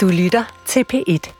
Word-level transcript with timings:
Du 0.00 0.08
lytter 0.08 0.44
til 0.66 0.84
P1. 0.92 1.30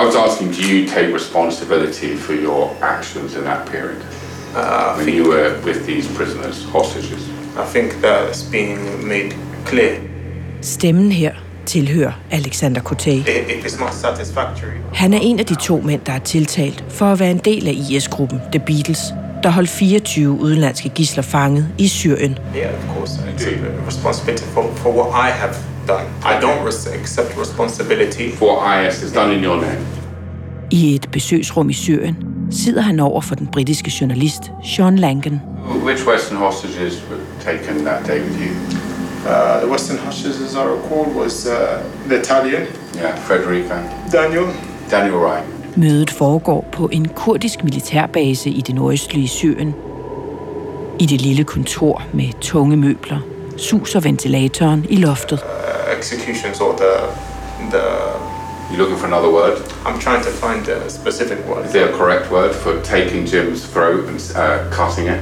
I 0.00 0.04
was 0.04 0.14
asking, 0.16 0.52
do 0.52 0.62
you 0.62 0.88
take 0.88 1.14
responsibility 1.14 2.16
for 2.16 2.32
your 2.32 2.70
actions 2.82 3.36
in 3.36 3.42
that 3.42 3.66
period? 3.66 4.02
Uh, 4.56 4.96
when 4.96 5.08
you 5.08 5.24
were 5.32 5.50
with 5.64 5.86
these 5.86 6.16
prisoners, 6.16 6.64
hostages? 6.64 7.22
I 7.56 7.66
think 7.72 7.92
that's 7.92 8.50
being 8.50 9.08
made 9.08 9.34
clear. 9.66 10.00
Stemmen 10.62 11.12
her 11.12 11.32
tilhører 11.66 12.12
Alexander 12.30 12.80
Kotay. 12.80 13.10
It, 13.10 13.28
it 13.28 13.64
is 13.64 13.80
not 13.80 13.94
satisfactory. 13.94 14.78
Han 14.94 15.14
er 15.14 15.18
en 15.22 15.38
af 15.38 15.46
de 15.46 15.54
to 15.54 15.80
mænd, 15.80 16.00
der 16.06 16.12
er 16.12 16.18
tiltalt 16.18 16.84
for 16.88 17.06
at 17.06 17.20
være 17.20 17.30
en 17.30 17.38
del 17.38 17.68
af 17.68 17.74
IS-gruppen 17.90 18.40
The 18.52 18.62
Beatles, 18.66 19.00
der 19.42 19.50
holdt 19.50 19.70
24 19.70 20.30
udenlandske 20.30 20.88
gisler 20.88 21.22
fanget 21.22 21.68
i 21.78 21.88
Syrien. 21.88 22.38
Yeah, 22.56 22.74
of 22.74 22.96
course. 22.96 23.20
I 23.34 23.38
take 23.38 23.60
responsibility 23.86 24.44
for, 24.44 24.62
for 24.76 24.90
what 24.90 25.28
I 25.28 25.30
have 25.30 25.54
done. 25.88 26.06
I 26.32 26.34
don't 26.44 26.62
accept 27.00 27.30
responsibility 27.44 28.26
for 28.30 28.44
what 28.48 28.86
IS 28.86 29.00
has 29.02 29.12
done 29.12 29.30
in 29.36 29.44
your 29.44 29.60
name. 29.60 29.80
I 30.70 30.94
et 30.94 31.08
besøgsrum 31.12 31.70
i 31.70 31.72
Syrien 31.72 32.16
sidder 32.50 32.80
han 32.80 33.00
over 33.00 33.20
for 33.20 33.34
den 33.34 33.46
britiske 33.46 33.92
journalist 34.00 34.42
Sean 34.64 34.96
Langan. 34.96 35.40
Which 35.84 36.06
Western 36.06 36.38
hostages 36.38 37.02
were 37.10 37.20
taken 37.40 37.84
that 37.84 38.06
day 38.06 38.20
with 38.20 38.38
you? 38.40 38.52
Uh, 39.26 39.60
the 39.60 39.70
Western 39.70 39.98
hostages, 39.98 40.40
as 40.40 40.54
I 40.54 40.64
recall, 40.64 41.04
was 41.22 41.46
uh, 41.46 41.52
the 42.08 42.20
Italian. 42.20 42.62
Yeah, 42.96 43.16
Frederica. 43.16 43.76
Daniel. 44.12 44.46
Daniel 44.90 45.16
Wright. 45.16 45.44
Mødet 45.76 46.10
foregår 46.10 46.68
på 46.72 46.88
en 46.92 47.08
kurdisk 47.08 47.64
militærbase 47.64 48.50
i 48.50 48.60
det 48.60 48.74
nordøstlige 48.74 49.28
Syrien. 49.28 49.74
I 50.98 51.06
det 51.06 51.20
lille 51.20 51.44
kontor 51.44 52.02
med 52.12 52.28
tunge 52.40 52.76
møbler 52.76 53.18
suser 53.58 54.00
ventilatoren 54.00 54.86
i 54.88 54.96
loftet. 54.96 55.38
Uh, 55.42 55.96
executions 55.98 56.60
or 56.60 56.76
the, 56.76 56.92
the 57.70 57.82
You 58.70 58.76
looking 58.76 58.98
for 58.98 59.06
another 59.06 59.30
word? 59.32 59.56
I'm 59.86 59.98
trying 59.98 60.22
to 60.22 60.30
find 60.30 60.68
a 60.68 60.90
specific 60.90 61.38
word. 61.48 61.64
Is 61.66 61.72
there 61.72 61.88
a 61.88 61.96
correct 61.96 62.30
word 62.30 62.54
for 62.54 62.72
taking 62.82 63.26
Jim's 63.26 63.64
throat 63.72 64.08
and 64.08 64.20
uh, 64.36 64.70
cutting 64.70 65.08
it? 65.08 65.20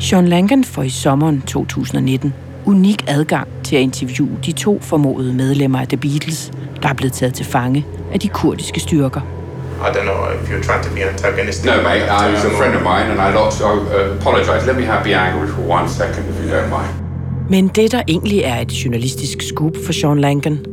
Sean 0.00 0.28
Langan 0.28 0.64
får 0.64 0.82
i 0.82 0.90
sommeren 0.90 1.42
2019 1.42 2.34
unik 2.66 3.04
adgang 3.08 3.48
til 3.64 3.76
at 3.76 3.82
interviewe 3.82 4.38
de 4.46 4.52
to 4.52 4.80
formodede 4.80 5.32
medlemmer 5.34 5.80
af 5.80 5.88
The 5.88 5.96
Beatles, 5.96 6.52
der 6.82 6.88
er 6.88 6.94
blevet 6.94 7.12
taget 7.12 7.34
til 7.34 7.46
fange 7.46 7.86
af 8.12 8.20
de 8.20 8.28
kurdiske 8.28 8.80
styrker. 8.80 9.20
I 9.80 9.90
don't 9.90 10.06
know 10.06 10.24
if 10.24 10.48
you're 10.48 10.62
trying 10.62 10.84
to 10.84 10.90
be 10.94 11.02
antagonistic. 11.02 11.66
No, 11.66 11.82
mate. 11.82 12.02
I 12.02 12.30
was 12.32 12.44
a 12.44 12.50
friend 12.50 12.74
of 12.74 12.82
mine, 12.82 13.10
and 13.10 13.20
I 13.20 13.34
lost. 13.34 13.60
I 13.60 13.64
uh, 13.64 14.16
apologize. 14.20 14.66
Let 14.66 14.76
me 14.76 14.84
have 14.84 15.04
be 15.04 15.14
angry 15.14 15.48
for 15.48 15.62
one 15.62 15.88
second, 15.88 16.28
if 16.28 16.44
you 16.44 16.50
don't 16.50 16.70
mind. 16.70 16.94
Men 17.50 17.68
det, 17.68 17.92
der 17.92 18.02
egentlig 18.08 18.40
er 18.40 18.60
et 18.60 18.72
journalistisk 18.72 19.42
scoop 19.42 19.76
for 19.86 19.92
Sean 19.92 20.20
Langan, 20.20 20.64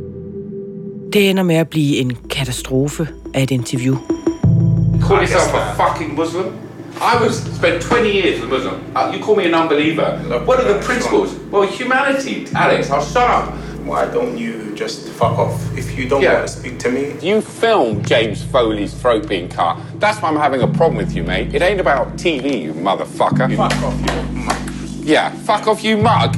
det 1.14 1.30
ender 1.30 1.44
med 1.44 1.56
at 1.56 1.70
blive 1.70 1.98
en 1.98 2.18
katastrofe 2.30 3.08
af 3.34 3.44
et 3.44 3.52
interview. 3.52 3.96
Call 5.02 5.18
yourself 5.18 5.54
a 5.54 5.74
fucking 5.74 6.16
Muslim? 6.16 6.46
I 7.02 7.24
was 7.24 7.36
spent 7.56 7.82
20 7.82 8.10
years 8.10 8.38
as 8.38 8.44
a 8.44 8.48
Muslim. 8.48 8.76
Uh, 8.96 9.12
you 9.14 9.26
call 9.26 9.36
me 9.36 9.44
an 9.46 9.56
unbeliever. 9.56 10.08
What 10.46 10.60
are 10.60 10.74
the 10.74 10.80
principles? 10.86 11.30
Well, 11.52 11.68
humanity, 11.68 12.48
Alex. 12.56 12.90
I'll 12.90 13.06
shut 13.14 13.30
up. 13.38 13.46
Why 13.86 14.06
don't 14.14 14.38
you 14.38 14.54
just 14.76 15.10
fuck 15.10 15.38
off 15.40 15.78
if 15.78 15.98
you 15.98 16.10
don't 16.10 16.22
Yeah. 16.24 16.34
want 16.34 16.48
to 16.48 16.54
speak 16.60 16.78
to 16.80 16.90
me? 16.92 17.04
You 17.22 17.42
filmed 17.42 18.08
James 18.08 18.44
Foley's 18.52 18.94
throat 19.02 19.28
being 19.28 19.50
cut. 19.50 19.76
That's 20.00 20.22
why 20.22 20.30
I'm 20.30 20.40
having 20.40 20.62
a 20.62 20.68
problem 20.68 20.98
with 20.98 21.16
you, 21.16 21.24
mate. 21.24 21.48
It 21.56 21.62
ain't 21.62 21.80
about 21.80 22.08
TV, 22.18 22.64
you 22.66 22.74
motherfucker. 22.74 23.48
Fuck 23.56 23.84
off, 23.84 24.00
you 24.00 24.38
mug. 24.46 25.08
Yeah, 25.08 25.32
fuck 25.46 25.68
off, 25.68 25.84
you 25.86 25.98
mug. 25.98 26.36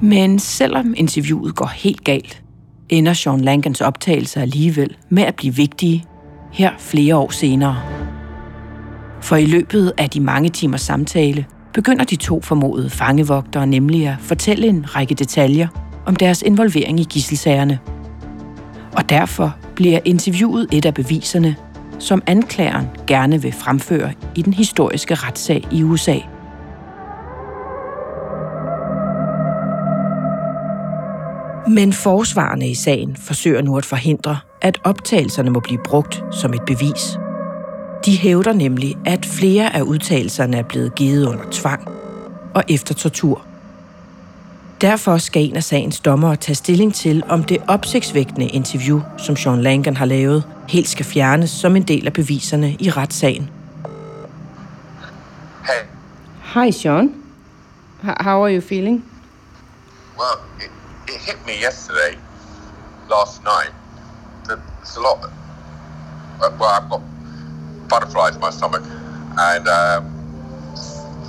Men 0.00 0.38
selvom 0.38 0.94
interviewet 0.96 1.54
går 1.54 1.66
helt 1.74 2.04
galt, 2.04 2.42
ender 2.88 3.12
Sean 3.12 3.40
Langans 3.40 3.80
optagelser 3.80 4.40
alligevel 4.40 4.96
med 5.08 5.22
at 5.22 5.34
blive 5.36 5.54
vigtige 5.54 6.04
her 6.52 6.70
flere 6.78 7.16
år 7.16 7.30
senere. 7.30 7.76
For 9.20 9.36
i 9.36 9.46
løbet 9.46 9.92
af 9.98 10.10
de 10.10 10.20
mange 10.20 10.48
timers 10.48 10.80
samtale 10.80 11.46
begynder 11.74 12.04
de 12.04 12.16
to 12.16 12.40
formodede 12.40 12.90
fangevogtere 12.90 13.66
nemlig 13.66 14.08
at 14.08 14.16
fortælle 14.20 14.66
en 14.66 14.96
række 14.96 15.14
detaljer 15.14 15.68
om 16.06 16.16
deres 16.16 16.42
involvering 16.42 17.00
i 17.00 17.04
gisselsagerne. 17.04 17.78
Og 18.96 19.08
derfor 19.08 19.56
bliver 19.76 20.00
interviewet 20.04 20.66
et 20.72 20.86
af 20.86 20.94
beviserne, 20.94 21.56
som 21.98 22.22
anklageren 22.26 22.86
gerne 23.06 23.42
vil 23.42 23.52
fremføre 23.52 24.12
i 24.34 24.42
den 24.42 24.52
historiske 24.52 25.14
retssag 25.14 25.68
i 25.72 25.82
USA. 25.82 26.16
Men 31.68 31.92
forsvarerne 31.92 32.68
i 32.68 32.74
sagen 32.74 33.16
forsøger 33.16 33.62
nu 33.62 33.78
at 33.78 33.84
forhindre, 33.84 34.38
at 34.62 34.78
optagelserne 34.84 35.50
må 35.50 35.60
blive 35.60 35.80
brugt 35.84 36.24
som 36.32 36.54
et 36.54 36.62
bevis. 36.66 37.18
De 38.04 38.16
hævder 38.18 38.52
nemlig, 38.52 38.96
at 39.06 39.26
flere 39.26 39.76
af 39.76 39.82
udtalelserne 39.82 40.56
er 40.56 40.62
blevet 40.62 40.94
givet 40.94 41.26
under 41.26 41.44
tvang 41.50 41.88
og 42.54 42.64
efter 42.68 42.94
tortur. 42.94 43.46
Derfor 44.80 45.18
skal 45.18 45.42
en 45.42 45.56
af 45.56 45.64
sagens 45.64 46.00
dommere 46.00 46.36
tage 46.36 46.56
stilling 46.56 46.94
til, 46.94 47.22
om 47.28 47.44
det 47.44 47.58
opsigtsvækkende 47.68 48.46
interview, 48.48 49.00
som 49.18 49.36
Sean 49.36 49.62
Langan 49.62 49.96
har 49.96 50.04
lavet, 50.06 50.44
helt 50.68 50.88
skal 50.88 51.04
fjernes 51.04 51.50
som 51.50 51.76
en 51.76 51.82
del 51.82 52.06
af 52.06 52.12
beviserne 52.12 52.76
i 52.80 52.90
retssagen. 52.90 53.50
Hey, 55.66 55.82
Hi, 56.54 56.72
Sean. 56.72 57.14
H- 58.02 58.20
how 58.20 58.44
are 58.44 58.54
you 58.54 58.60
feeling? 58.60 59.04
well, 60.18 60.36
it, 60.60 60.70
it 61.08 61.20
hit 61.26 61.38
me 61.46 61.52
yesterday, 61.66 62.18
last 63.10 63.42
night. 63.44 63.72
that 64.48 64.58
There's 64.58 64.96
a 64.96 65.00
lot. 65.00 65.30
Well, 66.40 66.70
I've 66.76 66.90
got 66.90 67.00
butterflies 67.88 68.34
in 68.36 68.40
my 68.40 68.52
stomach, 68.58 68.84
and 69.52 69.64
um, 69.68 70.02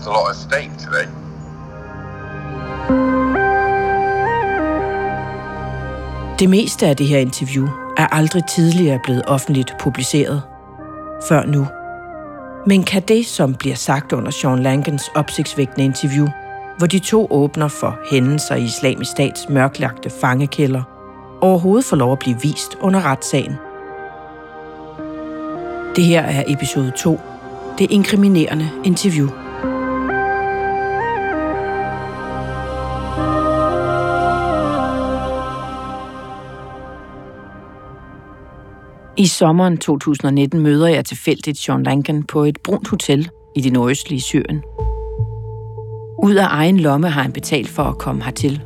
a 0.06 0.10
lot 0.10 0.30
of 0.30 0.36
stake 0.36 0.72
today. 0.86 1.08
Det 6.40 6.50
meste 6.50 6.88
af 6.88 6.96
det 6.96 7.08
her 7.08 7.20
interview 7.20 7.68
er 7.98 8.08
aldrig 8.08 8.44
tidligere 8.50 9.00
blevet 9.04 9.24
offentligt 9.28 9.74
publiceret. 9.80 10.42
Før 11.28 11.46
nu. 11.46 11.68
Men 12.68 12.84
kan 12.84 13.02
det, 13.02 13.26
som 13.26 13.56
bliver 13.56 13.76
sagt 13.76 14.14
under 14.14 14.32
Sean 14.32 14.64
Langans 14.64 15.04
opsigtsvækkende 15.16 15.86
interview, 15.86 16.28
hvor 16.78 16.88
de 16.88 17.00
to 17.00 17.28
åbner 17.30 17.68
for 17.68 18.00
hændelser 18.12 18.56
i 18.56 18.64
islamisk 18.64 19.12
stats 19.12 19.50
mørklagte 19.50 20.10
fangekælder, 20.10 20.84
overhovedet 21.42 21.86
få 21.86 21.96
lov 21.96 22.12
at 22.12 22.20
blive 22.20 22.42
vist 22.42 22.78
under 22.82 23.06
retssagen? 23.06 23.56
Det 25.96 26.04
her 26.04 26.22
er 26.22 26.44
episode 26.48 26.92
2. 26.98 27.20
Det 27.78 27.92
inkriminerende 27.92 28.70
interview. 28.84 29.28
I 39.18 39.26
sommeren 39.28 39.78
2019 39.78 40.60
møder 40.60 40.88
jeg 40.88 41.06
tilfældigt 41.06 41.58
Sean 41.58 41.84
Langan 41.84 42.24
på 42.24 42.44
et 42.44 42.58
brunt 42.64 42.88
hotel 42.88 43.30
i 43.56 43.62
det 43.62 43.74
nordøstlige 43.74 44.22
Syrien. 44.22 44.64
Ud 46.24 46.36
af 46.36 46.48
egen 46.50 46.80
lomme 46.80 47.10
har 47.10 47.22
han 47.22 47.32
betalt 47.32 47.70
for 47.70 47.84
at 47.84 47.98
komme 47.98 48.24
hertil. 48.24 48.62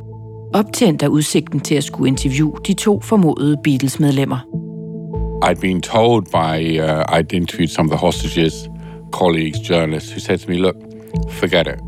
Optændt 0.54 1.02
af 1.02 1.08
udsigten 1.08 1.60
til 1.60 1.74
at 1.74 1.84
skulle 1.84 2.08
interviewe 2.08 2.58
de 2.66 2.74
to 2.74 3.00
formodede 3.00 3.56
Beatles-medlemmer. 3.64 4.49
I'd 5.42 5.60
been 5.60 5.80
told 5.80 6.30
by, 6.30 6.78
uh, 6.78 7.04
I'd 7.08 7.32
interviewed 7.32 7.70
some 7.70 7.86
of 7.86 7.90
the 7.90 7.96
hostages, 7.96 8.68
colleagues, 9.10 9.58
journalists, 9.58 10.10
who 10.10 10.20
said 10.20 10.40
to 10.40 10.50
me, 10.50 10.58
look, 10.58 10.76
forget 11.30 11.66
it. 11.66 11.80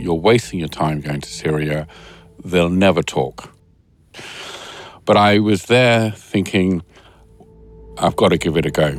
You're 0.00 0.14
wasting 0.14 0.58
your 0.58 0.68
time 0.68 1.00
going 1.00 1.20
to 1.20 1.28
Syria. 1.28 1.86
They'll 2.44 2.70
never 2.70 3.02
talk. 3.02 3.52
But 5.04 5.16
I 5.16 5.38
was 5.38 5.66
there 5.66 6.12
thinking, 6.12 6.82
I've 7.98 8.16
got 8.16 8.28
to 8.28 8.38
give 8.38 8.56
it 8.56 8.66
a 8.66 8.70
go. 8.70 8.90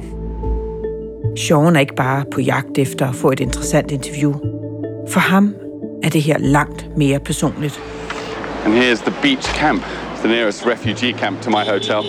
Sean 1.36 1.76
er 1.76 1.80
ikke 1.80 1.96
bare 1.96 2.26
på 2.32 2.42
jagt 2.42 2.78
efter 2.78 3.08
at 3.10 3.16
få 3.16 3.32
et 3.32 3.40
interessant 3.40 3.92
interview. 3.92 4.34
For 5.08 5.20
ham 5.20 5.56
er 6.04 6.10
det 6.10 6.22
her 6.22 6.38
langt 6.38 6.98
mere 6.98 7.20
personligt. 7.20 7.82
And 8.66 8.74
here's 8.74 9.02
the 9.02 9.14
beach 9.22 9.48
camp. 9.48 9.84
The 10.24 10.28
nearest 10.28 10.66
refugee 10.66 11.14
camp 11.14 11.42
to 11.42 11.50
my 11.50 11.64
hotel. 11.74 12.02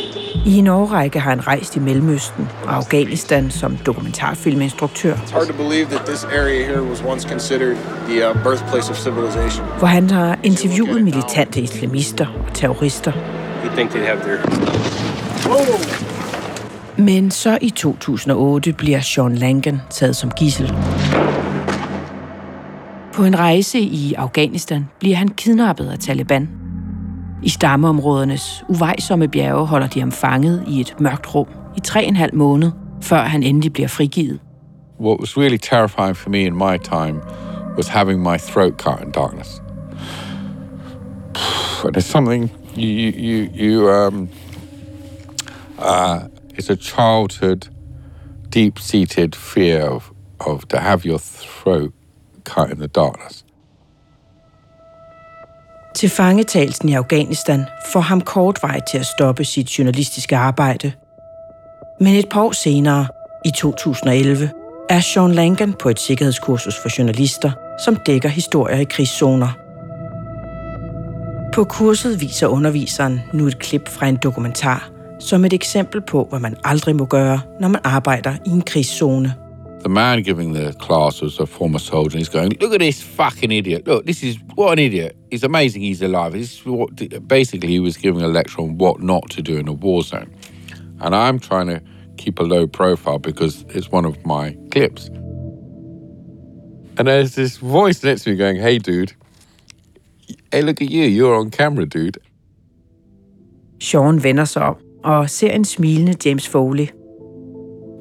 I 0.46 0.56
en 0.58 0.66
årrække 0.66 1.20
har 1.20 1.30
han 1.30 1.46
rejst 1.46 1.76
i 1.76 1.78
Mellemøsten 1.78 2.48
og 2.64 2.76
Afghanistan 2.76 3.50
som 3.50 3.76
dokumentarfilminstruktør, 3.76 5.14
It's 5.14 5.32
hard 5.32 5.46
to 5.46 5.52
believe 5.52 5.84
that 5.86 6.06
this 6.06 6.24
area 6.24 6.64
here 6.66 6.82
was 6.82 7.02
once 7.08 7.28
considered 7.28 7.76
the 8.08 8.30
uh, 8.30 8.42
birthplace 8.42 8.90
of 8.90 8.96
civilization. 8.96 9.66
hvor 9.78 9.86
han 9.86 10.10
har 10.10 10.38
interviewet 10.42 11.02
militante 11.02 11.60
islamister 11.60 12.26
og 12.48 12.54
terrorister. 12.54 13.12
You 13.64 13.70
think 13.76 13.90
they'd 13.90 14.06
have 14.06 14.20
their 14.20 14.38
Men 16.96 17.30
så 17.30 17.58
i 17.60 17.70
2008 17.70 18.72
bliver 18.72 19.00
Sean 19.00 19.34
Langan 19.34 19.80
taget 19.90 20.16
som 20.16 20.30
gissel. 20.30 20.74
På 23.12 23.24
en 23.24 23.38
rejse 23.38 23.80
i 23.80 24.14
Afghanistan 24.14 24.88
bliver 25.00 25.16
han 25.16 25.28
kidnappet 25.28 25.90
af 25.90 25.98
Taliban. 25.98 26.48
I 27.42 27.48
stammeområdernes 27.48 28.64
uvejsomme 28.68 29.28
bjerge 29.28 29.66
holder 29.66 29.86
de 29.86 30.00
ham 30.00 30.12
fanget 30.12 30.64
i 30.68 30.80
et 30.80 30.94
mørkt 31.00 31.34
rum 31.34 31.46
i 31.76 31.80
tre 31.80 32.00
og 32.00 32.08
en 32.08 32.16
halv 32.16 32.34
måned, 32.34 32.70
før 33.00 33.22
han 33.22 33.42
endelig 33.42 33.72
bliver 33.72 33.88
frigivet. 33.88 34.40
What 35.00 35.20
was 35.20 35.36
really 35.36 35.58
terrifying 35.58 36.16
for 36.16 36.30
me 36.30 36.38
in 36.38 36.54
my 36.54 36.78
time 36.84 37.20
was 37.76 37.88
having 37.88 38.22
my 38.22 38.36
throat 38.38 38.78
cut 38.78 39.00
in 39.04 39.10
darkness. 39.10 39.62
And 41.84 41.96
it's 41.96 42.06
something 42.06 42.50
you, 42.76 43.12
you, 43.26 43.48
you 43.54 43.90
um, 43.90 44.28
uh, 45.78 46.18
it's 46.54 46.70
a 46.70 46.76
childhood, 46.76 47.68
deep-seated 48.50 49.34
fear 49.34 49.86
of, 49.86 50.12
of 50.40 50.68
to 50.68 50.78
have 50.78 51.06
your 51.06 51.18
throat 51.18 51.92
cut 52.44 52.70
in 52.70 52.78
the 52.78 52.88
darkness. 52.88 53.44
Til 55.94 56.08
fangetagelsen 56.08 56.88
i 56.88 56.94
Afghanistan 56.94 57.64
får 57.92 58.00
ham 58.00 58.20
kort 58.20 58.58
vej 58.62 58.80
til 58.90 58.98
at 58.98 59.06
stoppe 59.06 59.44
sit 59.44 59.78
journalistiske 59.78 60.36
arbejde. 60.36 60.92
Men 62.00 62.14
et 62.14 62.28
par 62.28 62.42
år 62.42 62.52
senere, 62.52 63.06
i 63.44 63.50
2011, 63.50 64.50
er 64.88 65.00
Sean 65.00 65.32
Langan 65.32 65.72
på 65.72 65.88
et 65.88 66.00
sikkerhedskursus 66.00 66.74
for 66.82 66.98
journalister, 66.98 67.52
som 67.84 67.96
dækker 68.06 68.28
historier 68.28 68.78
i 68.78 68.84
krigszoner. 68.84 69.48
På 71.52 71.64
kurset 71.64 72.20
viser 72.20 72.46
underviseren 72.46 73.20
nu 73.32 73.46
et 73.46 73.58
klip 73.58 73.88
fra 73.88 74.06
en 74.06 74.16
dokumentar, 74.16 74.90
som 75.20 75.44
et 75.44 75.52
eksempel 75.52 76.00
på, 76.00 76.26
hvad 76.30 76.40
man 76.40 76.56
aldrig 76.64 76.96
må 76.96 77.04
gøre, 77.04 77.40
når 77.60 77.68
man 77.68 77.80
arbejder 77.84 78.34
i 78.46 78.50
en 78.50 78.62
krigszone. 78.62 79.34
The 79.82 79.88
man 79.88 80.22
giving 80.22 80.52
the 80.52 80.74
class 80.74 81.22
was 81.22 81.38
a 81.38 81.46
former 81.46 81.78
soldier. 81.78 82.18
He's 82.18 82.28
going, 82.28 82.52
look 82.60 82.74
at 82.74 82.80
this 82.80 83.00
fucking 83.00 83.50
idiot. 83.50 83.86
Look, 83.86 84.04
this 84.04 84.22
is 84.22 84.36
what 84.54 84.72
an 84.72 84.78
idiot. 84.78 85.16
It's 85.30 85.42
amazing 85.42 85.82
he's 85.82 86.02
alive. 86.02 86.32
This 86.32 86.52
is 86.54 86.66
what, 86.66 87.26
basically, 87.26 87.68
he 87.68 87.80
was 87.80 87.96
giving 87.96 88.22
a 88.22 88.28
lecture 88.28 88.60
on 88.60 88.76
what 88.76 89.00
not 89.00 89.30
to 89.30 89.42
do 89.42 89.56
in 89.56 89.68
a 89.68 89.72
war 89.72 90.02
zone. 90.02 90.34
And 91.00 91.14
I'm 91.14 91.38
trying 91.38 91.68
to 91.68 91.82
keep 92.18 92.38
a 92.38 92.42
low 92.42 92.66
profile 92.66 93.18
because 93.18 93.64
it's 93.70 93.90
one 93.90 94.04
of 94.04 94.26
my 94.26 94.56
clips. 94.70 95.08
And 96.98 97.08
there's 97.08 97.34
this 97.34 97.56
voice 97.56 98.02
next 98.04 98.24
to 98.24 98.30
me 98.30 98.36
going, 98.36 98.56
hey, 98.56 98.78
dude, 98.78 99.14
hey, 100.52 100.60
look 100.60 100.82
at 100.82 100.90
you. 100.90 101.04
You're 101.04 101.36
on 101.36 101.50
camera, 101.50 101.86
dude. 101.86 102.18
Sean 103.78 104.22
vender 104.22 104.44
sig 104.44 104.62
om 104.62 104.76
og 105.04 105.30
ser 105.30 105.50
en 105.50 105.64
smilende 105.64 106.14
James 106.24 106.48
Foley. 106.48 106.88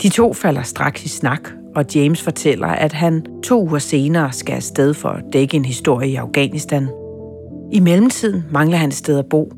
De 0.01 0.09
to 0.09 0.33
falder 0.33 0.63
straks 0.63 1.05
i 1.05 1.09
snak, 1.09 1.51
og 1.75 1.85
James 1.95 2.21
fortæller, 2.21 2.67
at 2.67 2.93
han 2.93 3.25
to 3.43 3.61
uger 3.61 3.79
senere 3.79 4.31
skal 4.31 4.53
afsted 4.53 4.93
for 4.93 5.09
at 5.09 5.23
dække 5.33 5.57
en 5.57 5.65
historie 5.65 6.09
i 6.09 6.15
Afghanistan. 6.15 6.87
I 7.71 7.79
mellemtiden 7.79 8.43
mangler 8.51 8.77
han 8.77 8.89
et 8.89 8.95
sted 8.95 9.19
at 9.19 9.25
bo, 9.29 9.51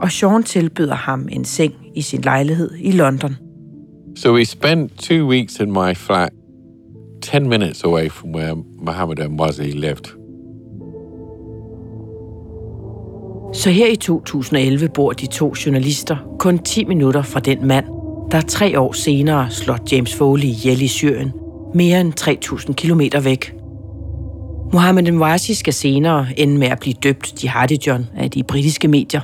og 0.00 0.12
Sean 0.12 0.42
tilbyder 0.42 0.94
ham 0.94 1.28
en 1.32 1.44
seng 1.44 1.74
i 1.94 2.02
sin 2.02 2.20
lejlighed 2.20 2.70
i 2.78 2.90
London. 2.92 3.36
So 4.16 4.34
we 4.34 4.44
spent 4.44 4.98
two 4.98 5.26
weeks 5.26 5.60
in 5.60 5.72
my 5.72 5.94
flat, 5.94 6.32
10 7.22 7.38
minutes 7.38 7.84
away 7.84 8.08
from 8.08 8.34
where 8.34 8.54
Mohammed 8.82 9.28
Mwazi 9.28 9.62
lived. 9.62 10.16
Så 13.52 13.70
her 13.70 13.86
i 13.86 13.96
2011 13.96 14.88
bor 14.88 15.12
de 15.12 15.26
to 15.26 15.54
journalister 15.66 16.16
kun 16.38 16.58
10 16.58 16.84
minutter 16.84 17.22
fra 17.22 17.40
den 17.40 17.66
mand, 17.66 17.84
der 18.30 18.40
tre 18.40 18.80
år 18.80 18.92
senere 18.92 19.50
slår 19.50 19.78
James 19.92 20.14
Foley 20.14 20.44
ihjel 20.44 20.82
i 20.82 20.88
Syrien, 20.88 21.32
mere 21.74 22.00
end 22.00 22.12
3.000 22.20 22.72
kilometer 22.72 23.20
væk. 23.20 23.54
Mohammed 24.72 25.12
Mwazi 25.12 25.54
skal 25.54 25.72
senere 25.72 26.26
ende 26.36 26.58
med 26.58 26.68
at 26.68 26.78
blive 26.80 26.94
døbt 27.02 27.44
Jihadi 27.44 27.78
John 27.86 28.06
af 28.16 28.30
de 28.30 28.42
britiske 28.42 28.88
medier. 28.88 29.20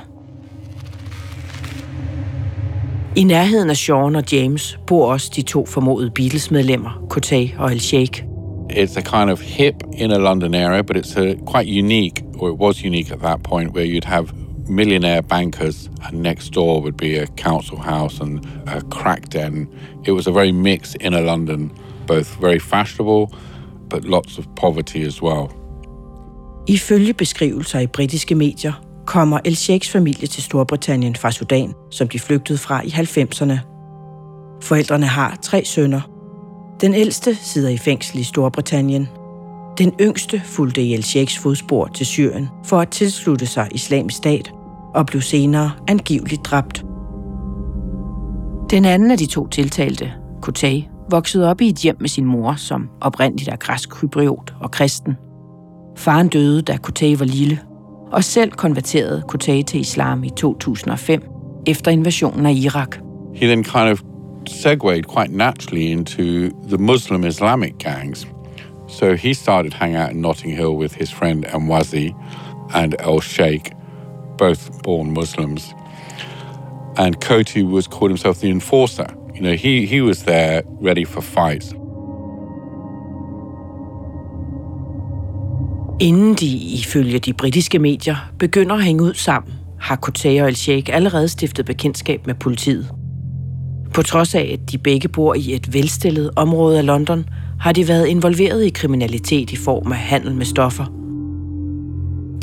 I 3.15 3.23
nærheden 3.23 3.69
af 3.69 3.77
Sean 3.77 4.15
og 4.15 4.23
James 4.31 4.79
bor 4.87 5.11
også 5.11 5.31
de 5.35 5.41
to 5.41 5.65
formodede 5.65 6.11
Beatles-medlemmer, 6.15 7.05
Kotay 7.09 7.47
og 7.57 7.71
El 7.71 7.79
Sheikh. 7.79 8.23
It's 8.71 8.97
a 8.97 9.01
kind 9.01 9.31
of 9.31 9.41
hip 9.41 9.75
inner 9.97 10.17
London 10.17 10.53
area, 10.55 10.81
but 10.81 10.97
it's 10.97 11.19
a 11.19 11.35
quite 11.45 11.79
unique, 11.79 12.23
or 12.39 12.49
it 12.49 12.59
was 12.59 12.85
unique 12.85 13.11
at 13.11 13.19
that 13.19 13.43
point, 13.43 13.71
where 13.75 13.85
you'd 13.85 14.07
have 14.07 14.27
millionaire 14.67 15.21
bankers, 15.21 15.89
and 16.05 16.21
next 16.21 16.55
door 16.55 16.79
would 16.81 16.97
be 16.97 17.21
a 17.21 17.27
council 17.37 17.77
house 17.77 18.23
and 18.23 18.39
a 18.67 18.81
crack 18.81 19.29
den. 19.29 19.67
It 20.05 20.11
was 20.11 20.27
a 20.27 20.31
very 20.31 20.51
mixed 20.51 20.97
inner 21.01 21.21
London, 21.21 21.71
both 22.07 22.41
very 22.41 22.59
fashionable, 22.59 23.37
but 23.89 24.05
lots 24.05 24.37
of 24.37 24.45
poverty 24.55 24.97
as 24.97 25.21
well. 25.21 25.47
Ifølge 26.67 27.13
beskrivelser 27.13 27.79
i 27.79 27.87
britiske 27.87 28.35
medier 28.35 28.73
kommer 29.05 29.39
El 29.45 29.55
Sheikhs 29.55 29.89
familie 29.89 30.27
til 30.27 30.43
Storbritannien 30.43 31.15
fra 31.15 31.31
Sudan, 31.31 31.73
som 31.91 32.07
de 32.07 32.19
flygtede 32.19 32.57
fra 32.57 32.81
i 32.81 32.87
90'erne. 32.87 33.57
Forældrene 34.61 35.05
har 35.05 35.37
tre 35.41 35.65
sønner. 35.65 36.01
Den 36.81 36.93
ældste 36.93 37.35
sidder 37.35 37.69
i 37.69 37.77
fængsel 37.77 38.19
i 38.19 38.23
Storbritannien. 38.23 39.09
Den 39.77 39.93
yngste 40.01 40.41
fulgte 40.45 40.81
i 40.81 40.93
El 40.93 41.03
Sheikhs 41.03 41.37
fodspor 41.37 41.87
til 41.87 42.05
Syrien 42.05 42.49
for 42.65 42.79
at 42.79 42.89
tilslutte 42.89 43.45
sig 43.45 43.67
islamisk 43.71 44.17
stat 44.17 44.51
og 44.93 45.05
blev 45.05 45.21
senere 45.21 45.71
angiveligt 45.87 46.45
dræbt. 46.45 46.85
Den 48.69 48.85
anden 48.85 49.11
af 49.11 49.17
de 49.17 49.25
to 49.25 49.47
tiltalte, 49.47 50.13
Kotay, 50.41 50.81
voksede 51.09 51.49
op 51.49 51.61
i 51.61 51.69
et 51.69 51.77
hjem 51.77 51.97
med 51.99 52.09
sin 52.09 52.25
mor, 52.25 52.53
som 52.57 52.89
oprindeligt 53.01 53.49
er 53.49 53.55
græsk 53.55 54.01
hybriot 54.01 54.53
og 54.59 54.71
kristen. 54.71 55.17
Faren 55.97 56.27
døde, 56.27 56.61
da 56.61 56.77
Kotay 56.77 57.17
var 57.17 57.25
lille, 57.25 57.59
og 58.11 58.23
selv 58.23 58.51
konverterede 58.51 59.23
Kotay 59.27 59.63
til 59.63 59.79
islam 59.79 60.23
i 60.23 60.29
2005 60.29 61.23
efter 61.67 61.91
invasionen 61.91 62.45
af 62.45 62.53
Irak. 62.53 62.97
He 63.35 63.47
then 63.47 63.63
kind 63.63 63.89
of 63.89 64.01
segued 64.47 65.03
quite 65.03 65.37
naturally 65.37 65.91
into 65.91 66.23
the 66.67 66.77
Muslim 66.77 67.23
Islamic 67.23 67.73
gangs. 67.79 68.27
So 68.87 69.15
he 69.15 69.33
started 69.33 69.73
hanging 69.73 69.97
out 69.97 70.11
in 70.11 70.21
Notting 70.21 70.55
Hill 70.55 70.77
with 70.77 70.95
his 70.95 71.11
friend 71.11 71.45
Amwazi 71.45 72.11
and 72.73 72.95
El 72.99 73.21
Sheikh, 73.21 73.71
both 74.37 74.83
born 74.83 75.13
Muslims. 75.13 75.73
And 76.97 77.19
Koti 77.21 77.63
was 77.63 77.87
called 77.87 78.11
himself 78.11 78.39
the 78.39 78.49
enforcer. 78.49 79.07
You 79.43 79.49
know, 79.49 79.57
he, 79.57 79.85
he 79.85 80.01
was 80.03 80.23
there 80.23 80.61
ready 80.85 81.05
for 81.05 81.21
fight. 81.21 81.75
Inden 85.99 86.33
de, 86.33 86.57
ifølge 86.57 87.19
de 87.19 87.33
britiske 87.33 87.79
medier, 87.79 88.31
begynder 88.39 88.75
at 88.75 88.83
hænge 88.83 89.03
ud 89.03 89.13
sammen, 89.13 89.53
har 89.79 89.95
Kotay 89.95 90.41
og 90.41 90.47
El 90.47 90.55
Sheikh 90.55 90.95
allerede 90.95 91.27
stiftet 91.27 91.65
bekendtskab 91.65 92.27
med 92.27 92.35
politiet. 92.35 92.87
På 93.93 94.01
trods 94.01 94.35
af, 94.35 94.49
at 94.53 94.71
de 94.71 94.77
begge 94.77 95.07
bor 95.07 95.33
i 95.33 95.55
et 95.55 95.73
velstillet 95.73 96.31
område 96.35 96.77
af 96.77 96.85
London, 96.85 97.25
har 97.59 97.71
de 97.71 97.87
været 97.87 98.07
involveret 98.07 98.65
i 98.65 98.69
kriminalitet 98.69 99.51
i 99.51 99.55
form 99.55 99.91
af 99.91 99.97
handel 99.97 100.35
med 100.35 100.45
stoffer. 100.45 100.85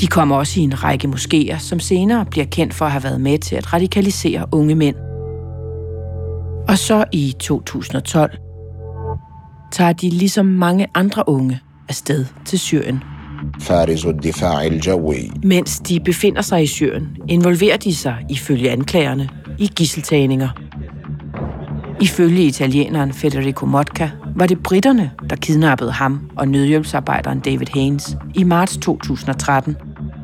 De 0.01 0.07
kommer 0.07 0.37
også 0.37 0.61
i 0.61 0.63
en 0.63 0.85
række 0.85 1.09
moskéer, 1.09 1.59
som 1.59 1.81
senere 1.81 2.27
bliver 2.31 2.47
kendt 2.47 2.75
for 2.75 2.85
at 2.85 2.91
have 2.91 3.05
været 3.05 3.21
med 3.21 3.39
til 3.39 3.57
at 3.57 3.73
radikalisere 3.73 4.47
unge 4.53 4.75
mænd. 4.75 5.10
Og 6.71 6.79
så 6.79 7.05
i 7.12 7.35
2012 7.41 8.31
tager 9.73 9.93
de 9.93 10.11
ligesom 10.11 10.47
mange 10.47 10.87
andre 10.95 11.29
unge 11.29 11.61
afsted 11.89 12.27
til 12.45 12.59
Syrien. 12.59 13.03
Mens 15.45 15.81
de 15.81 16.00
befinder 16.00 16.43
sig 16.43 16.62
i 16.62 16.67
Syrien, 16.67 17.17
involverer 17.29 17.77
de 17.77 17.95
sig, 17.95 18.17
ifølge 18.29 18.71
anklagerne, 18.71 19.29
i 19.59 19.71
gisseltagninger. 19.77 20.49
Ifølge 22.00 22.43
italieneren 22.43 23.12
Federico 23.12 23.67
Motka 23.67 24.11
var 24.37 24.47
det 24.47 24.62
britterne, 24.62 25.11
der 25.31 25.37
kidnappede 25.37 25.93
ham 25.93 26.31
og 26.37 26.49
nødhjælpsarbejderen 26.49 27.41
David 27.41 27.67
Haynes 27.75 28.17
i 28.35 28.45
marts 28.45 28.77
2013, 28.77 29.77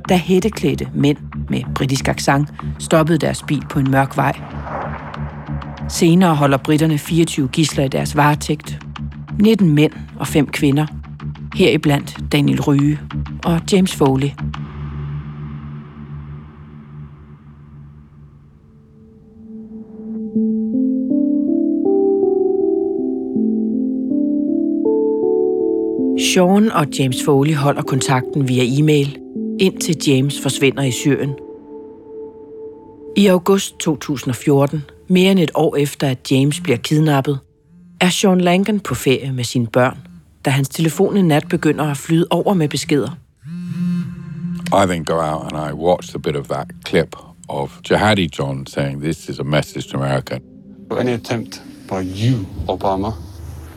da 0.09 0.17
hætteklædte 0.17 0.89
mænd 0.95 1.19
med 1.49 1.63
britisk 1.75 2.09
accent 2.09 2.49
stoppede 2.79 3.19
deres 3.19 3.43
bil 3.43 3.63
på 3.71 3.79
en 3.79 3.91
mørk 3.91 4.17
vej 4.17 4.41
Senere 5.89 6.35
holder 6.35 6.59
britterne 6.59 6.99
24 6.99 7.49
gisler 7.49 7.85
i 7.85 7.89
deres 7.89 8.17
varetægt. 8.17 8.79
19 9.41 9.75
mænd 9.75 9.93
og 10.21 10.27
5 10.27 10.47
kvinder. 10.47 10.87
Heriblandt 11.55 12.17
Daniel 12.33 12.61
Ryge 12.61 13.01
og 13.45 13.61
James 13.73 13.97
Foley. 13.97 14.29
Sean 26.19 26.73
og 26.73 26.87
James 26.99 27.25
Foley 27.25 27.55
holder 27.55 27.83
kontakten 27.83 28.49
via 28.49 28.63
e-mail, 28.79 29.19
indtil 29.61 29.97
James 30.07 30.41
forsvinder 30.41 30.83
i 30.83 30.91
Syrien. 30.91 31.35
I 33.17 33.27
august 33.27 33.79
2014, 33.79 34.85
mere 35.09 35.31
end 35.31 35.41
et 35.41 35.51
år 35.55 35.77
efter 35.77 36.09
at 36.09 36.33
James 36.33 36.61
bliver 36.61 36.79
kidnappet, 36.79 37.39
er 38.01 38.09
Sean 38.09 38.41
Langan 38.41 38.81
på 38.81 38.95
ferie 38.95 39.33
med 39.33 39.45
sine 39.45 39.67
børn, 39.67 39.99
da 40.45 40.51
hans 40.51 40.69
telefon 40.69 41.17
en 41.17 41.29
nat 41.29 41.49
begynder 41.49 41.85
at 41.85 41.97
flyde 41.97 42.27
over 42.31 42.55
med 42.55 42.69
beskeder. 42.69 43.11
I 44.73 44.87
then 44.87 45.05
go 45.05 45.15
out 45.15 45.53
and 45.53 45.71
I 45.71 45.73
watched 45.73 46.15
a 46.15 46.19
bit 46.19 46.37
of 46.37 46.49
that 46.49 46.67
clip 46.85 47.17
of 47.49 47.81
Jihadi 47.91 48.27
John 48.39 48.67
saying, 48.67 49.01
This 49.01 49.29
is 49.29 49.39
a 49.39 49.45
message 49.45 49.89
to 49.89 49.97
America. 49.97 50.41
Any 51.01 51.13
attempt 51.13 51.63
by 51.89 52.01
you, 52.01 52.47
Obama, 52.69 53.13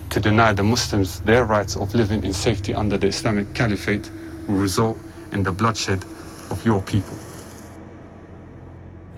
to 0.10 0.20
deny 0.20 0.54
the 0.54 0.64
Muslims 0.64 1.20
their 1.26 1.46
rights 1.46 1.76
of 1.76 1.94
living 1.96 2.24
in 2.24 2.34
safety 2.34 2.74
under 2.74 2.98
the 2.98 3.08
Islamic 3.08 3.54
Caliphate 3.54 4.10
will 4.48 4.62
result 4.62 4.98
in 5.32 5.44
the 5.44 5.52
bloodshed 5.52 6.00
of 6.50 6.66
your 6.66 6.82
people. 6.82 7.29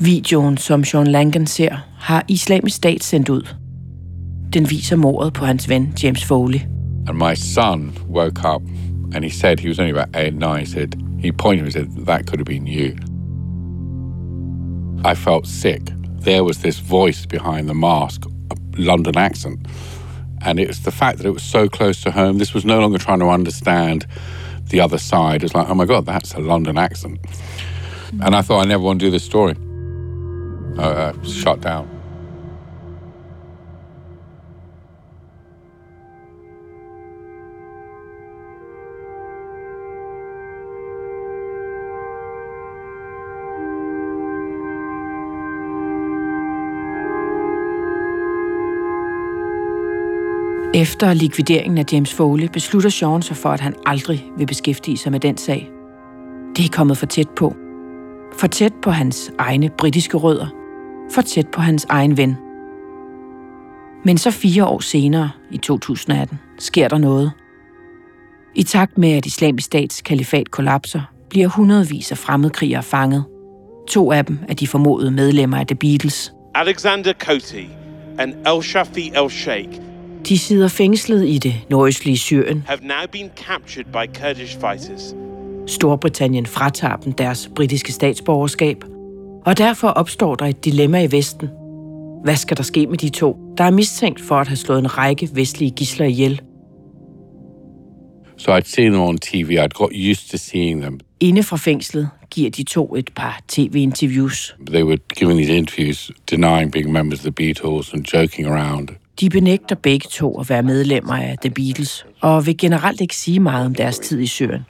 Videoen, 0.04 0.58
som 0.58 0.84
Sean 0.84 1.08
Langan 1.08 1.48
ser, 1.48 1.76
har 1.98 2.24
islamisk 2.28 2.76
stat 2.76 3.04
sendt 3.04 3.30
ud. 3.30 3.48
Den 4.54 4.70
viser 4.70 4.96
mordet 4.96 5.34
på 5.34 5.46
hans 5.46 5.70
ven 5.70 5.94
James 6.04 6.24
Foley. 6.24 6.60
And 7.08 7.18
my 7.18 7.36
son 7.36 7.94
woke 8.10 8.42
up 8.56 8.62
and 9.14 9.24
he 9.24 9.30
said, 9.30 9.60
he 9.60 9.68
was 9.68 9.80
only 9.80 9.92
about 9.92 10.16
eight, 10.16 10.34
nine, 10.34 10.60
he 10.60 10.66
said, 10.66 10.96
he 11.20 11.32
pointed 11.32 11.64
and 11.64 11.74
said, 11.74 12.06
that 12.06 12.26
could 12.26 12.40
have 12.40 12.46
been 12.46 12.68
you. 12.68 12.96
I 15.06 15.16
felt 15.16 15.46
sick. 15.46 15.82
There 16.24 16.44
was 16.44 16.58
this 16.58 16.80
voice 16.80 17.28
behind 17.28 17.70
the 17.70 17.76
mask, 17.76 18.26
a 18.26 18.82
London 18.82 19.18
accent. 19.18 19.60
And 20.42 20.60
it 20.60 20.68
was 20.68 20.80
the 20.80 20.92
fact 20.92 21.18
that 21.18 21.28
it 21.28 21.34
was 21.34 21.44
so 21.44 21.70
close 21.70 22.02
to 22.02 22.12
home. 22.12 22.40
This 22.40 22.54
was 22.54 22.66
no 22.66 22.80
longer 22.80 22.98
trying 22.98 23.20
to 23.20 23.30
understand 23.30 24.08
the 24.70 24.82
other 24.82 24.98
side. 24.98 25.44
It's 25.44 25.54
like, 25.54 25.70
oh 25.70 25.76
my 25.76 25.86
God, 25.86 26.06
that's 26.06 26.34
a 26.34 26.40
London 26.40 26.78
accent. 26.78 27.20
And 28.22 28.36
I 28.36 28.42
thought, 28.42 28.66
I 28.66 28.68
never 28.68 28.84
want 28.84 29.00
to 29.00 29.06
do 29.06 29.12
this 29.12 29.24
story. 29.24 29.56
Uh, 30.78 30.84
uh, 30.84 31.24
shot 31.24 31.64
down. 31.64 32.02
Efter 50.74 51.14
likvideringen 51.14 51.78
af 51.78 51.84
James 51.92 52.14
Foley 52.14 52.48
beslutter 52.54 52.90
Sean 52.90 53.22
sig 53.22 53.38
for, 53.38 53.50
at 53.50 53.60
han 53.60 53.76
aldrig 53.86 54.26
vil 54.38 54.46
beskæftige 54.46 54.98
sig 54.98 55.12
med 55.12 55.20
den 55.20 55.38
sag. 55.38 55.70
Det 56.56 56.66
er 56.66 56.70
kommet 56.74 56.98
for 56.98 57.06
tæt 57.06 57.30
på. 57.30 57.56
For 58.38 58.48
tæt 58.48 58.74
på 58.82 58.92
hans 58.92 59.32
egne 59.38 59.70
britiske 59.78 60.18
rødder. 60.18 60.61
For 61.14 61.22
tæt 61.22 61.48
på 61.48 61.62
hans 61.62 61.86
egen 61.90 62.18
ven. 62.18 62.38
Men 64.06 64.18
så 64.18 64.32
fire 64.32 64.66
år 64.66 64.80
senere, 64.80 65.32
i 65.52 65.58
2018, 65.58 66.40
sker 66.60 66.88
der 66.88 66.98
noget. 66.98 67.32
I 68.56 68.64
takt 68.64 68.98
med, 68.98 69.12
at 69.12 69.26
islamisk 69.26 69.66
stats 69.66 70.02
kalifat 70.02 70.52
kollapser, 70.52 71.02
bliver 71.30 71.48
hundredvis 71.48 72.12
af 72.12 72.18
fremmedkrigere 72.18 72.84
fanget. 72.84 73.26
To 73.90 74.12
af 74.12 74.26
dem 74.26 74.40
er 74.50 74.54
de 74.54 74.68
formodede 74.68 75.12
medlemmer 75.12 75.58
af 75.58 75.68
The 75.68 75.76
Beatles. 75.76 76.34
Alexander 76.56 77.14
Cote 77.14 77.66
and 78.20 78.34
El 78.48 78.64
Shafi 78.64 79.12
El 79.16 79.30
Sheikh 79.30 79.70
De 80.28 80.38
sidder 80.38 80.68
fængslet 80.68 81.28
i 81.28 81.38
det 81.38 81.54
nordøstlige 81.70 82.18
Syrien. 82.18 82.64
have 82.68 82.80
now 82.82 83.08
been 83.12 83.30
captured 83.36 83.86
by 83.86 84.20
Kurdish 84.22 84.60
fighters. 84.60 85.16
Storbritannien 85.68 86.46
fratager 86.46 86.96
dem 86.96 87.14
deres 87.14 87.50
britiske 87.56 87.92
statsborgerskab. 87.92 88.91
Og 89.46 89.58
derfor 89.58 89.88
opstår 89.88 90.36
der 90.36 90.46
et 90.46 90.66
dilemma 90.66 91.04
i 91.04 91.12
Vesten. 91.12 91.50
Hvad 92.24 92.36
skal 92.36 92.58
der 92.58 92.64
ske 92.64 92.88
med 92.88 92.98
de 92.98 93.10
to, 93.10 93.38
der 93.58 93.64
er 93.64 93.72
mistænkt 93.72 94.22
for 94.22 94.36
at 94.36 94.48
have 94.48 94.58
slået 94.58 94.80
en 94.80 94.98
række 94.98 95.30
vestlige 95.34 95.72
gisler 95.72 96.06
ihjel? 96.06 96.42
So 98.38 98.58
I'd 98.58 98.70
seen 98.76 98.92
them 98.92 99.02
on 99.02 99.18
TV, 99.18 99.58
I'd 99.60 99.68
got 99.68 99.92
used 100.10 100.30
to 100.32 100.38
seeing 100.38 100.82
them. 100.82 101.00
Inde 101.20 101.44
fra 101.44 101.58
fængslet 101.58 102.10
giver 102.30 102.50
de 102.50 102.64
to 102.64 102.96
et 102.96 103.10
par 103.16 103.42
tv-interviews. 103.48 104.56
They 104.68 104.84
were 104.84 104.98
giving 105.16 105.40
these 105.40 105.58
interviews, 105.58 106.12
denying 106.32 106.72
being 106.72 106.92
members 106.92 107.20
of 107.20 107.24
the 107.24 107.32
Beatles 107.32 107.94
and 107.94 108.06
joking 108.14 108.48
around. 108.48 108.88
De 109.20 109.30
benægter 109.30 109.76
begge 109.76 110.08
to 110.12 110.40
at 110.40 110.50
være 110.50 110.64
medlemmer 110.64 111.16
af 111.16 111.36
The 111.42 111.50
Beatles, 111.50 112.06
og 112.22 112.46
vil 112.46 112.58
generelt 112.58 113.02
ikke 113.02 113.16
sige 113.16 113.40
meget 113.40 113.66
om 113.66 113.76
deres 113.76 114.00
tid 114.00 114.20
i 114.20 114.28
Syrien. 114.28 114.66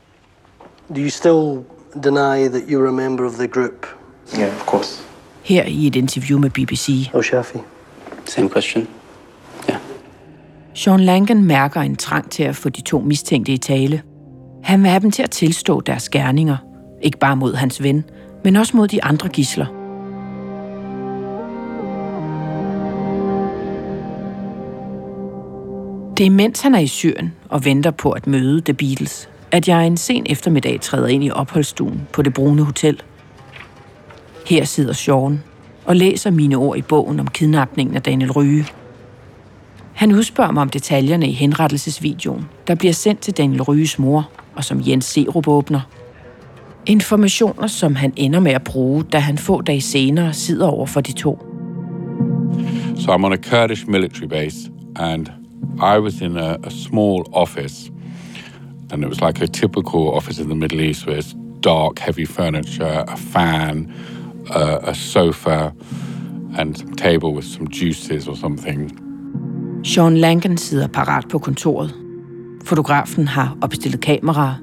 Do 0.96 1.02
you 1.02 1.10
still 1.10 1.64
deny 2.04 2.50
that 2.50 2.64
you're 2.70 2.88
a 2.88 2.92
member 2.92 3.26
of 3.26 3.34
the 3.34 3.48
group? 3.48 4.01
Yeah, 4.38 4.56
of 4.56 4.66
course. 4.66 5.04
Her 5.44 5.64
i 5.64 5.88
et 5.88 5.96
interview 5.96 6.40
med 6.40 6.50
BBC. 6.50 7.10
Oh, 7.14 7.24
Shafi. 7.24 7.58
Same 8.26 8.50
question. 8.50 8.88
Sean 10.74 11.00
Langan 11.00 11.44
mærker 11.44 11.82
en 11.82 11.96
trang 11.96 12.32
til 12.32 12.44
at 12.44 12.56
få 12.56 12.70
de 12.70 12.82
to 12.82 13.00
mistænkte 13.00 13.52
i 13.52 13.58
tale. 13.58 14.02
Han 14.64 14.82
vil 14.82 14.90
have 14.90 15.00
dem 15.00 15.12
til 15.12 15.24
at 15.24 15.30
tilstå 15.32 15.82
deres 15.82 16.10
gerninger. 16.10 16.58
Ikke 17.02 17.18
bare 17.18 17.36
mod 17.36 17.56
hans 17.56 17.84
ven, 17.84 18.04
men 18.44 18.56
også 18.56 18.78
mod 18.78 18.88
de 18.88 19.04
andre 19.04 19.30
gisler. 19.30 19.66
Det 26.18 26.26
er 26.26 26.30
mens 26.30 26.62
han 26.62 26.76
er 26.76 26.80
i 26.80 26.88
Syrien 26.88 27.34
og 27.50 27.66
venter 27.66 27.92
på 27.92 28.12
at 28.12 28.28
møde 28.28 28.62
The 28.62 28.74
Beatles, 28.74 29.30
at 29.52 29.68
jeg 29.68 29.88
en 29.88 29.98
sen 29.98 30.26
eftermiddag 30.30 30.82
træder 30.82 31.08
ind 31.08 31.24
i 31.24 31.32
opholdsstuen 31.32 32.08
på 32.14 32.22
det 32.22 32.34
brune 32.34 32.64
hotel. 32.64 33.02
Her 34.46 34.64
sidder 34.66 34.94
Sean 34.94 35.44
og 35.86 35.96
læser 35.96 36.32
mine 36.32 36.56
ord 36.56 36.78
i 36.78 36.82
bogen 36.82 37.20
om 37.20 37.28
kidnapningen 37.28 37.96
af 37.96 38.02
Daniel 38.02 38.32
Ryge. 38.32 38.66
Han 39.94 40.12
udspørger 40.12 40.52
mig 40.52 40.62
om 40.62 40.70
detaljerne 40.70 41.28
i 41.28 41.32
henrettelsesvideoen, 41.32 42.50
der 42.68 42.76
bliver 42.76 42.94
sendt 42.94 43.22
til 43.22 43.38
Daniel 43.38 43.62
Ryges 43.62 44.00
mor, 44.00 44.30
og 44.56 44.64
som 44.64 44.82
Jens 44.88 45.06
Serup 45.06 45.48
åbner. 45.48 45.82
Informationer, 46.86 47.68
som 47.68 47.96
han 47.96 48.14
ender 48.16 48.40
med 48.40 48.52
at 48.52 48.64
bruge, 48.64 49.04
da 49.04 49.20
han 49.20 49.38
få 49.38 49.62
dage 49.62 49.82
senere 49.82 50.34
sidder 50.34 50.68
over 50.68 50.86
for 50.86 51.02
de 51.02 51.12
to. 51.12 51.40
So 52.98 53.12
I'm 53.12 53.26
on 53.26 53.34
a 53.34 53.38
Kurdish 53.38 53.90
military 53.90 54.28
base, 54.28 54.72
and 54.96 55.28
I 55.96 56.00
was 56.00 56.22
in 56.22 56.38
a, 56.38 56.58
a 56.64 56.70
small 56.70 57.24
office, 57.34 57.92
and 58.92 59.04
it 59.04 59.10
was 59.10 59.22
like 59.22 59.44
a 59.44 59.48
typical 59.48 60.00
office 60.00 60.42
in 60.42 60.48
the 60.48 60.56
Middle 60.56 60.82
East 60.82 61.08
where 61.08 61.18
it's 61.18 61.36
dark, 61.64 62.00
heavy 62.00 62.26
furniture, 62.26 63.04
a 63.08 63.18
fan, 63.18 63.94
uh, 64.50 64.90
a 64.90 64.94
sofa, 64.94 65.72
and 66.58 66.76
some 66.76 66.96
table 66.96 67.34
with 67.34 67.46
some 67.46 67.68
juices 67.68 68.28
or 68.28 68.36
something. 68.36 68.92
Sean 69.84 70.18
Langan 70.18 70.58
sidder 70.58 70.88
parat 70.88 71.28
på 71.28 71.40
kontoret. 71.40 71.96
Fotografen 72.66 73.28
har 73.28 73.58
opstillet 73.62 74.02
kameraer. 74.02 74.56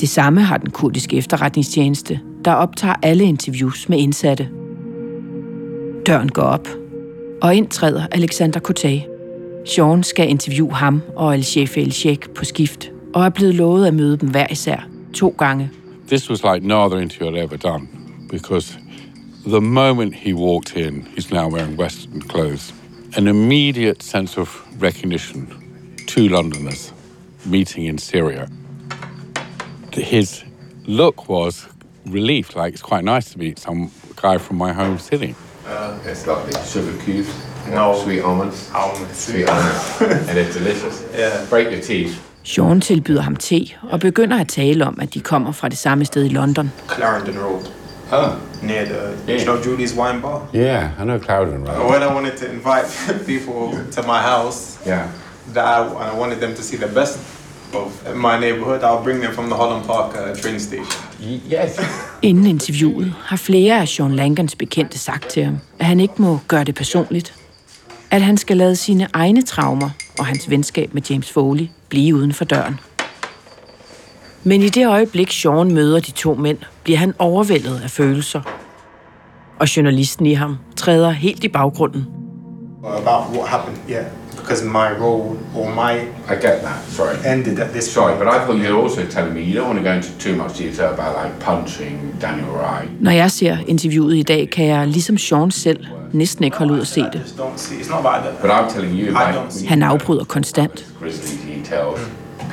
Det 0.00 0.08
samme 0.08 0.40
har 0.40 0.56
den 0.56 0.70
kurdiske 0.70 1.16
efterretningstjeneste, 1.16 2.20
der 2.44 2.52
optager 2.52 2.94
alle 3.02 3.24
interviews 3.24 3.88
med 3.88 3.98
indsatte. 3.98 4.48
Døren 6.06 6.28
går 6.28 6.42
op, 6.42 6.68
og 7.42 7.54
ind 7.54 7.68
træder 7.68 8.06
Alexander 8.12 8.60
Kotay. 8.60 8.98
Sean 9.66 10.02
skal 10.02 10.28
interviewe 10.28 10.72
ham 10.72 11.02
og 11.16 11.34
El-Sheikh 11.34 11.78
El-Sheikh 11.78 12.28
på 12.28 12.44
skift, 12.44 12.90
og 13.14 13.24
er 13.24 13.28
blevet 13.28 13.54
lovet 13.54 13.86
at 13.86 13.94
møde 13.94 14.16
dem 14.16 14.28
hver 14.30 14.46
især 14.50 14.86
to 15.14 15.34
gange. 15.38 15.70
This 16.08 16.30
was 16.30 16.42
like 16.54 16.66
no 16.66 16.84
other 16.84 16.98
interview 16.98 17.36
I'd 17.36 17.44
ever 17.44 17.56
done 17.56 17.88
because 18.30 18.78
the 19.46 19.60
moment 19.60 20.14
he 20.14 20.32
walked 20.32 20.76
in, 20.76 21.06
he's 21.06 21.30
now 21.30 21.48
wearing 21.48 21.76
Western 21.76 22.20
clothes. 22.20 22.72
An 23.16 23.26
immediate 23.26 24.02
sense 24.02 24.36
of 24.36 24.48
recognition. 24.82 25.96
Two 26.06 26.28
Londoners 26.28 26.92
meeting 27.46 27.86
in 27.86 27.98
Syria. 27.98 28.48
His 29.92 30.44
look 30.84 31.28
was 31.28 31.66
relief, 32.06 32.54
like 32.54 32.74
it's 32.74 32.82
quite 32.82 33.04
nice 33.04 33.32
to 33.32 33.38
meet 33.38 33.58
some 33.58 33.90
guy 34.16 34.38
from 34.38 34.58
my 34.58 34.72
home 34.72 34.98
city. 34.98 35.34
Uh, 35.66 35.98
it's 36.04 36.26
lovely. 36.26 36.52
Sugar 36.64 36.96
cubes. 37.02 37.32
No. 37.68 38.00
Sweet 38.02 38.22
almonds. 38.22 38.70
Almonds. 38.74 39.16
Sweet 39.16 39.48
almonds. 39.48 40.00
and 40.28 40.38
it's 40.38 40.54
delicious. 40.54 41.04
Yeah. 41.14 41.46
Break 41.48 41.70
your 41.70 41.80
teeth. 41.80 42.26
Sean 42.42 42.80
tilbyder 42.80 43.22
ham 43.22 43.36
te 43.36 43.76
og 43.82 44.00
begynder 44.00 44.40
at 44.40 44.48
tale 44.48 44.86
om, 44.86 44.98
at 45.00 45.14
de 45.14 45.20
kommer 45.20 45.52
fra 45.52 45.68
det 45.68 45.78
samme 45.78 46.04
sted 46.04 46.24
i 46.24 46.28
London. 46.28 46.72
Clarendon 46.88 47.38
Road. 47.38 47.79
Oh. 48.12 48.36
Near 48.62 48.84
the, 48.86 49.14
Yeah. 49.26 49.44
know, 49.44 49.62
Julie's 49.62 49.94
wine 49.94 50.20
bar. 50.20 50.40
Yeah, 50.52 50.90
I 50.98 51.04
know 51.04 51.18
Cloudon, 51.18 51.64
right? 51.66 51.90
When 51.90 52.02
I 52.02 52.12
wanted 52.14 52.36
to 52.38 52.50
invite 52.50 52.86
people 53.26 53.78
to 53.92 54.02
my 54.06 54.18
house, 54.18 54.78
Yeah. 54.86 55.02
that 55.54 55.64
I, 55.64 55.82
and 55.86 56.16
I 56.16 56.18
wanted 56.18 56.40
them 56.40 56.54
to 56.54 56.62
see 56.62 56.76
the 56.76 56.92
best 56.94 57.18
of 57.74 58.16
my 58.16 58.38
neighborhood, 58.40 58.80
I'll 58.82 59.02
bring 59.04 59.20
them 59.22 59.32
from 59.34 59.46
the 59.46 59.54
Holland 59.54 59.84
Park 59.86 60.14
uh, 60.16 60.34
train 60.42 60.60
station. 60.60 60.86
Yes. 61.52 61.80
Inden 62.22 62.46
interviewet 62.46 63.14
har 63.18 63.36
flere 63.36 63.80
af 63.80 63.88
Sean 63.88 64.14
Langans 64.14 64.54
bekendte 64.54 64.98
sagt 64.98 65.28
til 65.28 65.44
ham, 65.44 65.58
at 65.78 65.86
han 65.86 66.00
ikke 66.00 66.14
må 66.16 66.40
gøre 66.48 66.64
det 66.64 66.74
personligt. 66.74 67.34
At 68.10 68.22
han 68.22 68.36
skal 68.36 68.56
lade 68.56 68.76
sine 68.76 69.08
egne 69.12 69.42
traumer 69.42 69.90
og 70.18 70.26
hans 70.26 70.50
venskab 70.50 70.94
med 70.94 71.02
James 71.10 71.30
Foley 71.32 71.68
blive 71.88 72.14
uden 72.16 72.32
for 72.32 72.44
døren. 72.44 72.80
Men 74.44 74.62
i 74.62 74.68
det 74.68 74.86
øjeblik, 74.86 75.32
Sean 75.32 75.74
møder 75.74 76.00
de 76.00 76.10
to 76.10 76.34
mænd, 76.34 76.58
bliver 76.90 76.98
han 76.98 77.14
overvældet 77.18 77.80
af 77.84 77.90
følelser. 77.90 78.40
Og 79.58 79.76
journalisten 79.76 80.26
i 80.26 80.34
ham 80.34 80.56
træder 80.76 81.10
helt 81.10 81.44
i 81.44 81.48
baggrunden. 81.48 82.06
About 82.84 83.22
what 83.36 83.48
happened, 83.48 83.76
yeah. 83.90 84.04
because 84.36 84.64
my 84.64 84.88
role 85.04 85.38
or 85.56 85.66
my 85.82 85.92
I 86.32 86.34
get 86.46 86.56
that. 86.66 86.78
Sorry. 86.88 87.14
ended 87.34 87.58
at 87.58 87.70
this 87.70 87.84
Sorry, 87.84 88.14
but 88.18 88.26
I 88.26 88.38
thought 88.44 88.58
you 88.64 88.74
were 88.74 88.82
also 88.82 89.00
telling 89.16 89.34
me 89.34 89.40
you 89.40 89.54
don't 89.60 89.68
want 89.70 89.78
to 89.78 89.84
go 89.90 89.94
into 89.98 90.08
too 90.18 90.34
much 90.42 90.58
detail 90.58 90.88
about 90.94 91.12
like 91.24 91.32
punching 91.40 92.16
Daniel 92.20 92.50
Wright. 92.58 92.88
Når 93.00 93.10
jeg 93.10 93.30
ser 93.30 93.56
interviewet 93.66 94.16
i 94.16 94.22
dag, 94.22 94.50
kan 94.50 94.66
jeg 94.66 94.86
ligesom 94.86 95.18
Sean 95.18 95.50
selv 95.50 95.84
næsten 96.12 96.44
ikke 96.44 96.56
holde 96.56 96.72
ud 96.72 96.80
at 96.80 96.86
se 96.86 97.00
det. 97.00 97.34
But 98.42 98.50
I'm 98.50 98.72
telling 98.74 98.92
you, 99.00 99.06
I 99.06 99.10
like, 99.10 99.38
don't 99.38 99.50
see. 99.50 99.68
Han 99.68 99.82
afbryder 99.82 100.24
konstant. 100.24 100.86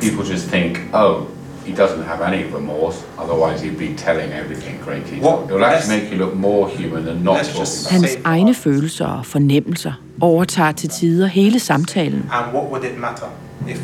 People 0.02 0.32
just 0.34 0.48
think, 0.52 0.78
oh, 0.94 1.37
he 1.68 1.74
doesn't 1.84 2.04
have 2.12 2.22
any 2.34 2.44
remorse. 2.58 2.98
Otherwise, 3.24 3.58
he'd 3.66 3.78
be 3.78 3.90
telling 3.98 4.30
everything 4.42 4.76
in 4.76 4.82
great. 4.86 5.04
What- 5.24 5.40
It 5.50 5.52
will 5.56 5.64
actually 5.66 6.00
make 6.00 6.08
you 6.14 6.18
look 6.24 6.36
more 6.36 6.70
human 6.70 7.04
than 7.06 7.18
not 7.24 7.36
talking 7.38 7.56
about. 7.56 7.92
Hans 7.92 8.18
egne 8.26 8.54
følelser 8.54 9.06
og 9.06 9.26
fornemmelser 9.26 9.92
overtager 10.22 10.72
til 10.72 10.90
tider 10.90 11.28
hele 11.28 11.60
samtalen. 11.60 12.30
And 12.32 12.56
what 12.56 12.72
would 12.72 12.84
it 12.84 13.00
matter 13.00 13.26
if 13.70 13.82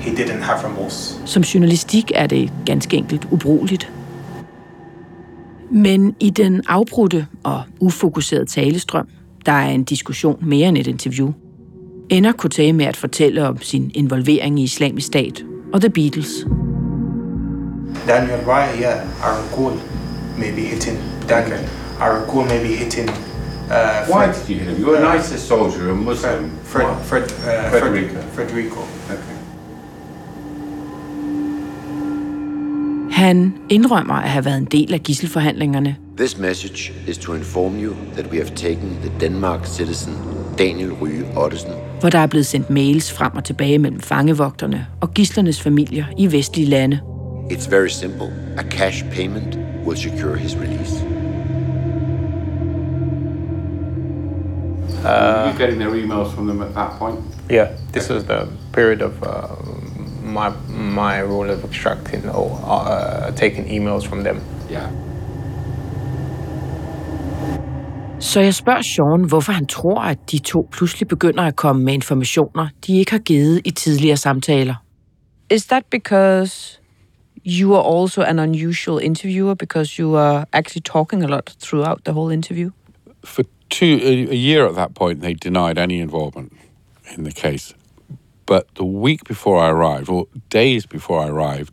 he 0.00 0.10
didn't 0.10 0.42
have 0.42 0.58
remorse? 0.68 1.14
Som 1.24 1.42
journalistik 1.42 2.12
er 2.14 2.26
det 2.26 2.52
ganske 2.66 2.96
enkelt 2.96 3.26
ubrugeligt. 3.30 3.92
Men 5.72 6.14
i 6.20 6.30
den 6.30 6.62
afbrudte 6.68 7.26
og 7.42 7.62
ufokuserede 7.80 8.46
talestrøm, 8.46 9.08
der 9.46 9.52
er 9.52 9.68
en 9.70 9.84
diskussion 9.84 10.38
mere 10.46 10.68
end 10.68 10.78
et 10.78 10.86
interview, 10.86 11.32
ender 12.08 12.32
Kotay 12.32 12.70
med 12.70 12.86
at 12.86 12.96
fortælle 12.96 13.48
om 13.48 13.62
sin 13.62 13.90
involvering 13.94 14.60
i 14.60 14.62
islamisk 14.62 15.06
stat 15.06 15.44
og 15.72 15.80
The 15.80 15.90
Beatles. 15.90 16.46
Daniel 18.06 18.40
Wright, 18.44 18.78
yeah, 18.78 19.06
I 19.22 19.40
recall 19.42 19.72
maybe 20.36 20.64
hitting 20.64 20.98
Daniel. 21.26 21.64
I 21.98 22.06
recall 22.08 22.44
maybe 22.44 22.76
hitting. 22.76 23.08
Uh, 23.08 24.06
Why 24.06 24.32
Fred, 24.32 24.34
did 24.34 24.48
you 24.48 24.58
hit 24.60 24.68
him? 24.68 24.80
You 24.80 24.86
were 24.86 24.96
a 24.96 25.16
nice 25.16 25.48
soldier, 25.48 25.90
a 25.90 25.94
Muslim. 25.94 26.50
Fred? 26.64 26.96
Fred, 27.04 27.22
uh, 27.22 27.70
Frederico. 27.70 28.20
Fred, 28.34 28.50
Frederico. 28.50 28.80
Okay. 29.10 29.36
Han 33.12 33.54
indrømmer 33.68 34.14
at 34.14 34.28
have 34.28 34.44
været 34.44 34.58
en 34.58 34.64
del 34.64 34.94
af 34.94 35.02
gisselforhandlingerne, 35.02 35.96
This 36.16 36.38
message 36.38 36.92
is 37.06 37.18
to 37.18 37.34
inform 37.34 37.78
you 37.84 37.94
that 38.14 38.26
we 38.30 38.36
have 38.36 38.50
taken 38.56 38.98
the 39.02 39.12
Denmark 39.20 39.66
citizen 39.66 40.14
Daniel 40.58 40.92
Ryge 40.92 41.26
Ottesen 41.36 41.72
hvor 42.00 42.10
der 42.10 42.18
er 42.18 42.26
blevet 42.26 42.46
sendt 42.46 42.70
mails 42.70 43.12
frem 43.12 43.36
og 43.36 43.44
tilbage 43.44 43.78
mellem 43.78 44.00
fangevogterne 44.00 44.86
og 45.00 45.14
gislernes 45.14 45.62
familier 45.62 46.04
i 46.18 46.32
vestlige 46.32 46.68
lande. 46.68 47.00
It's 47.50 47.66
very 47.66 47.90
simple. 47.90 48.32
A 48.56 48.64
cash 48.64 49.02
payment 49.10 49.56
will 49.84 49.96
secure 49.96 50.36
his 50.36 50.56
release. 50.56 51.02
Were 55.02 55.50
you 55.52 55.58
getting 55.58 55.78
their 55.78 55.90
emails 55.90 56.32
from 56.34 56.46
them 56.46 56.62
at 56.62 56.74
that 56.74 56.90
point? 56.98 57.18
Yeah, 57.50 57.68
this 57.92 58.08
was 58.08 58.24
the 58.24 58.48
period 58.72 59.02
of 59.02 59.22
uh, 59.22 59.48
my 60.22 60.52
my 60.68 61.22
role 61.22 61.50
of 61.50 61.64
extracting 61.64 62.28
or 62.30 62.60
uh, 62.64 63.32
taking 63.32 63.64
emails 63.64 64.06
from 64.06 64.22
them. 64.22 64.40
Yeah. 64.70 64.88
Så 68.20 68.40
jeg 68.40 68.54
spørger 68.54 68.82
Sean, 68.82 69.24
hvorfor 69.24 69.52
han 69.52 69.66
tror, 69.66 70.00
at 70.00 70.18
de 70.30 70.38
to 70.38 70.68
pludselig 70.72 71.08
begynder 71.08 71.42
at 71.42 71.56
komme 71.56 71.84
med 71.84 71.94
informationer, 71.94 72.68
de 72.86 72.98
ikke 72.98 73.10
har 73.10 73.18
givet 73.18 73.60
i 73.64 73.70
tidligere 73.70 74.16
samtaler. 74.16 74.74
Is 75.50 75.64
that 75.66 75.82
because 75.90 76.79
you 77.42 77.74
are 77.74 77.82
also 77.82 78.22
an 78.22 78.38
unusual 78.38 78.98
interviewer 78.98 79.54
because 79.54 79.98
you 79.98 80.14
are 80.14 80.46
actually 80.52 80.82
talking 80.82 81.22
a 81.22 81.28
lot 81.28 81.54
throughout 81.58 82.04
the 82.04 82.12
whole 82.12 82.30
interview? 82.30 82.70
For 83.24 83.44
two 83.70 84.00
a, 84.02 84.34
year 84.34 84.66
at 84.66 84.74
that 84.74 84.94
point, 84.94 85.20
they 85.20 85.34
denied 85.34 85.78
any 85.78 86.00
involvement 86.00 86.52
in 87.16 87.24
the 87.24 87.32
case. 87.32 87.74
But 88.46 88.74
the 88.74 88.84
week 88.84 89.24
before 89.24 89.60
I 89.60 89.70
arrived, 89.70 90.08
or 90.08 90.26
days 90.48 90.84
before 90.84 91.20
I 91.20 91.28
arrived, 91.28 91.72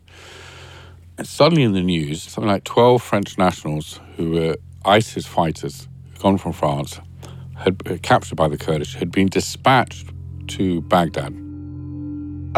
suddenly 1.22 1.64
in 1.64 1.72
the 1.72 1.82
news, 1.82 2.22
something 2.22 2.50
like 2.50 2.64
12 2.64 3.02
French 3.02 3.36
nationals 3.36 4.00
who 4.16 4.30
were 4.30 4.56
ISIS 4.84 5.26
fighters, 5.26 5.88
gone 6.20 6.38
from 6.38 6.52
France, 6.52 7.00
had 7.56 7.82
uh, 7.86 7.96
captured 8.02 8.36
by 8.36 8.48
the 8.48 8.56
Kurdish, 8.56 8.94
had 8.94 9.10
been 9.10 9.26
dispatched 9.28 10.08
to 10.48 10.80
Baghdad. 10.82 11.47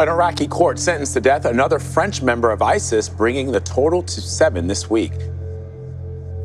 An 0.01 0.07
Iraqi 0.07 0.47
court 0.47 0.79
sentenced 0.79 1.13
to 1.13 1.19
death 1.19 1.45
another 1.45 1.79
French 1.79 2.23
member 2.23 2.51
of 2.51 2.75
ISIS, 2.75 3.09
bringing 3.09 3.51
the 3.51 3.59
total 3.59 4.01
to 4.01 4.21
seven 4.21 4.67
this 4.67 4.91
week. 4.91 5.11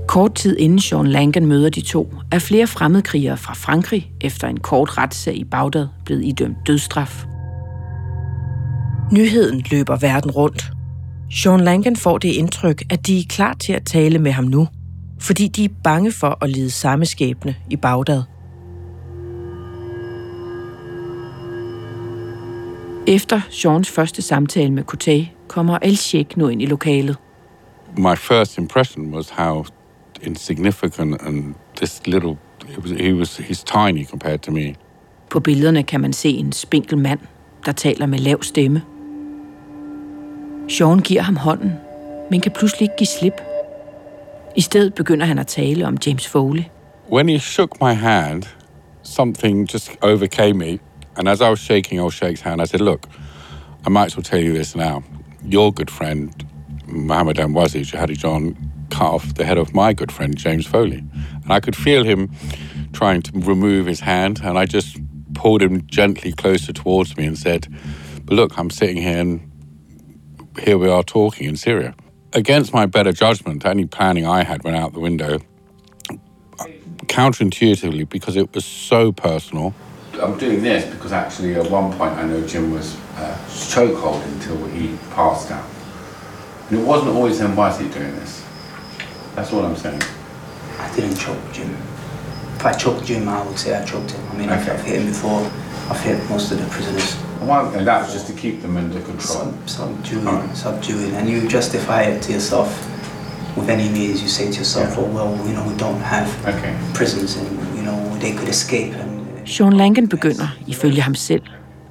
Kort 0.06 0.34
tid 0.34 0.56
inden 0.56 0.78
Sean 0.78 1.06
Langan 1.06 1.46
møder 1.46 1.70
de 1.70 1.80
to, 1.80 2.14
er 2.32 2.38
flere 2.38 2.66
fremmedkrigere 2.66 3.36
fra 3.36 3.54
Frankrig 3.54 4.12
efter 4.20 4.48
en 4.48 4.60
kort 4.60 4.98
retssag 4.98 5.36
i 5.36 5.44
Bagdad 5.44 5.88
blevet 6.04 6.24
idømt 6.24 6.56
dødsstraf. 6.66 7.24
Nyheden 9.12 9.64
løber 9.70 9.96
verden 9.96 10.30
rundt. 10.30 10.72
Sean 11.32 11.60
Langan 11.60 11.96
får 11.96 12.18
det 12.18 12.28
indtryk, 12.28 12.82
at 12.90 13.06
de 13.06 13.18
er 13.18 13.24
klar 13.28 13.54
til 13.54 13.72
at 13.72 13.84
tale 13.86 14.18
med 14.18 14.32
ham 14.32 14.44
nu, 14.44 14.68
fordi 15.20 15.48
de 15.48 15.64
er 15.64 15.74
bange 15.84 16.12
for 16.12 16.38
at 16.40 16.50
lide 16.50 16.70
samme 16.70 17.06
skæbne 17.06 17.54
i 17.70 17.76
Bagdad. 17.76 18.22
Efter 23.08 23.40
Seans 23.50 23.90
første 23.90 24.22
samtale 24.22 24.70
med 24.70 24.84
Kotay, 24.84 25.24
kommer 25.48 25.78
El-Sheikh 25.82 26.38
nu 26.38 26.48
ind 26.48 26.62
i 26.62 26.66
lokalet. 26.66 27.16
My 27.96 28.16
first 28.16 28.58
impression 28.58 29.14
was 29.14 29.30
how 29.30 29.64
insignificant 30.22 31.22
and 31.22 31.54
this 31.76 32.06
little, 32.06 32.36
it 32.70 32.78
was, 32.78 32.90
he 32.90 33.14
was, 33.14 33.36
he's 33.36 33.64
tiny 33.64 34.06
compared 34.06 34.38
to 34.38 34.52
me. 34.52 34.74
På 35.30 35.40
billederne 35.40 35.82
kan 35.82 36.00
man 36.00 36.12
se 36.12 36.28
en 36.28 36.52
spinkel 36.52 36.98
mand, 36.98 37.20
der 37.66 37.72
taler 37.72 38.06
med 38.06 38.18
lav 38.18 38.42
stemme. 38.42 38.82
Sean 40.68 40.98
giver 40.98 41.22
ham 41.22 41.36
hånden, 41.36 41.72
men 42.30 42.40
kan 42.40 42.52
pludselig 42.52 42.82
ikke 42.82 42.96
give 42.98 43.06
slip. 43.06 43.40
I 44.56 44.60
stedet 44.60 44.94
begynder 44.94 45.26
han 45.26 45.38
at 45.38 45.46
tale 45.46 45.86
om 45.86 45.96
James 46.06 46.28
Foley. 46.28 46.62
When 47.12 47.28
he 47.28 47.38
shook 47.38 47.80
my 47.80 47.92
hand, 47.92 48.42
something 49.02 49.72
just 49.72 49.90
overcame 50.02 50.58
me. 50.58 50.78
And 51.16 51.28
as 51.28 51.40
I 51.40 51.48
was 51.48 51.58
shaking 51.58 51.98
old 51.98 52.12
Sheikh's 52.12 52.40
hand, 52.40 52.60
I 52.60 52.64
said, 52.64 52.80
Look, 52.80 53.08
I 53.84 53.88
might 53.88 54.06
as 54.06 54.16
well 54.16 54.22
tell 54.22 54.38
you 54.38 54.52
this 54.52 54.74
now. 54.74 55.02
Your 55.42 55.72
good 55.72 55.90
friend, 55.90 56.46
Mohammed 56.86 57.36
Amwazi 57.36 57.82
Jihadi 57.82 58.16
John, 58.16 58.56
cut 58.90 59.10
off 59.12 59.34
the 59.34 59.44
head 59.44 59.58
of 59.58 59.74
my 59.74 59.92
good 59.92 60.12
friend, 60.12 60.36
James 60.36 60.66
Foley. 60.66 60.98
And 61.42 61.52
I 61.52 61.60
could 61.60 61.76
feel 61.76 62.04
him 62.04 62.30
trying 62.92 63.22
to 63.22 63.32
remove 63.40 63.86
his 63.86 64.00
hand. 64.00 64.40
And 64.42 64.58
I 64.58 64.66
just 64.66 64.98
pulled 65.34 65.62
him 65.62 65.86
gently 65.86 66.32
closer 66.32 66.72
towards 66.72 67.16
me 67.16 67.26
and 67.26 67.38
said, 67.38 67.68
But 68.24 68.34
look, 68.34 68.58
I'm 68.58 68.70
sitting 68.70 68.96
here 68.96 69.18
and 69.18 69.52
here 70.60 70.78
we 70.78 70.88
are 70.88 71.02
talking 71.02 71.48
in 71.48 71.56
Syria. 71.56 71.94
Against 72.32 72.72
my 72.72 72.86
better 72.86 73.12
judgment, 73.12 73.64
any 73.64 73.86
planning 73.86 74.26
I 74.26 74.42
had 74.42 74.64
went 74.64 74.76
out 74.76 74.92
the 74.92 75.00
window 75.00 75.38
counterintuitively 77.06 78.08
because 78.08 78.36
it 78.36 78.54
was 78.54 78.64
so 78.64 79.12
personal. 79.12 79.74
I'm 80.20 80.38
doing 80.38 80.62
this 80.62 80.84
because 80.92 81.12
actually 81.12 81.54
at 81.54 81.70
one 81.70 81.92
point 81.92 82.12
I 82.14 82.24
know 82.24 82.46
Jim 82.46 82.72
was 82.72 82.96
uh, 83.16 83.36
chokehold 83.48 84.24
until 84.32 84.64
he 84.66 84.96
passed 85.10 85.50
out. 85.50 85.68
And 86.68 86.80
it 86.80 86.84
wasn't 86.84 87.12
always 87.12 87.40
him, 87.40 87.54
why 87.54 87.70
is 87.70 87.78
he 87.78 87.88
doing 87.88 88.14
this. 88.16 88.44
That's 89.34 89.52
all 89.52 89.64
I'm 89.64 89.76
saying. 89.76 90.02
I 90.78 90.94
didn't 90.94 91.16
choke 91.16 91.40
Jim. 91.52 91.70
If 92.56 92.64
I 92.64 92.72
choked 92.72 93.04
Jim, 93.04 93.28
I 93.28 93.46
would 93.46 93.58
say 93.58 93.76
I 93.76 93.84
choked 93.84 94.10
him. 94.10 94.28
I 94.30 94.36
mean, 94.36 94.48
I've, 94.48 94.68
I've 94.68 94.82
hit 94.82 95.00
him 95.00 95.06
before. 95.06 95.40
I've 95.88 96.00
hit 96.00 96.18
most 96.28 96.50
of 96.50 96.58
the 96.58 96.66
prisoners. 96.68 97.16
And 97.40 97.86
that 97.86 98.02
was 98.02 98.12
just 98.12 98.26
to 98.28 98.32
keep 98.32 98.62
them 98.62 98.76
under 98.76 99.00
control. 99.02 99.52
Sub, 99.66 99.68
subduing, 99.68 100.54
subduing, 100.54 101.14
and 101.14 101.28
you 101.28 101.46
justify 101.46 102.02
it 102.02 102.22
to 102.22 102.32
yourself 102.32 102.68
with 103.56 103.68
any 103.68 103.88
means. 103.88 104.22
You 104.22 104.28
say 104.28 104.50
to 104.50 104.58
yourself, 104.58 104.96
"Oh 104.98 105.04
well, 105.04 105.36
you 105.46 105.52
know, 105.52 105.64
we 105.68 105.76
don't 105.76 106.00
have 106.00 106.28
okay. 106.48 106.76
prisons, 106.94 107.36
and 107.36 107.76
you 107.76 107.82
know, 107.82 108.16
they 108.18 108.34
could 108.34 108.48
escape." 108.48 108.94
And 108.94 109.15
Sean 109.46 109.72
Langan 109.72 110.08
begynder, 110.08 110.56
ifølge 110.66 111.00
ham 111.00 111.14
selv, 111.14 111.42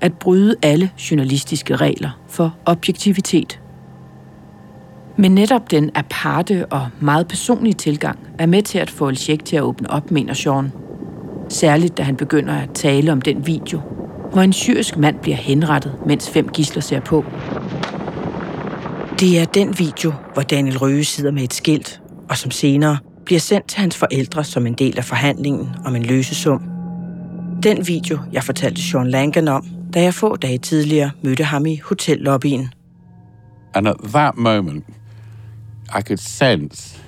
at 0.01 0.13
bryde 0.13 0.55
alle 0.61 0.91
journalistiske 1.11 1.75
regler 1.75 2.09
for 2.29 2.55
objektivitet. 2.65 3.59
Men 5.17 5.35
netop 5.35 5.71
den 5.71 5.91
aparte 5.95 6.65
og 6.65 6.87
meget 6.99 7.27
personlige 7.27 7.73
tilgang 7.73 8.19
er 8.39 8.45
med 8.45 8.61
til 8.61 8.77
at 8.77 8.89
få 8.89 9.07
El 9.07 9.17
til 9.17 9.55
at 9.55 9.61
åbne 9.61 9.91
op, 9.91 10.11
mener 10.11 10.33
Sean. 10.33 10.71
Særligt 11.49 11.97
da 11.97 12.03
han 12.03 12.15
begynder 12.15 12.53
at 12.53 12.69
tale 12.73 13.11
om 13.11 13.21
den 13.21 13.47
video, 13.47 13.81
hvor 14.31 14.41
en 14.41 14.53
syrisk 14.53 14.97
mand 14.97 15.19
bliver 15.19 15.37
henrettet, 15.37 15.95
mens 16.05 16.29
fem 16.29 16.49
gisler 16.49 16.81
ser 16.81 16.99
på. 16.99 17.25
Det 19.19 19.39
er 19.39 19.45
den 19.45 19.79
video, 19.79 20.13
hvor 20.33 20.41
Daniel 20.41 20.77
Røge 20.77 21.03
sidder 21.03 21.31
med 21.31 21.43
et 21.43 21.53
skilt, 21.53 22.01
og 22.29 22.37
som 22.37 22.51
senere 22.51 22.97
bliver 23.25 23.39
sendt 23.39 23.67
til 23.67 23.79
hans 23.79 23.97
forældre 23.97 24.43
som 24.43 24.67
en 24.67 24.73
del 24.73 24.97
af 24.97 25.05
forhandlingen 25.05 25.69
om 25.85 25.95
en 25.95 26.03
løsesum. 26.03 26.74
Den 27.63 27.87
video, 27.87 28.19
jeg 28.33 28.43
fortalte 28.43 28.81
Sean 28.81 29.09
Langan 29.09 29.47
om, 29.47 29.65
da 29.93 30.01
jeg 30.01 30.13
få 30.13 30.35
dage 30.35 30.57
tidligere 30.57 31.11
mødte 31.21 31.43
ham 31.43 31.65
i 31.65 31.75
hotellobbyen. 31.75 32.69
And 33.73 33.87
at 33.87 33.95
that 34.13 34.37
moment, 34.37 34.85
I 35.97 36.01
could 36.01 36.19
sense 36.19 37.01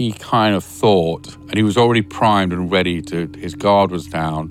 he 0.00 0.12
kind 0.12 0.54
of 0.56 0.64
thought, 0.64 1.38
and 1.48 1.54
he 1.56 1.62
was 1.62 1.76
already 1.76 2.02
primed 2.02 2.52
and 2.52 2.72
ready 2.72 3.02
to, 3.02 3.28
his 3.38 3.54
guard 3.54 3.90
was 3.90 4.06
down. 4.06 4.50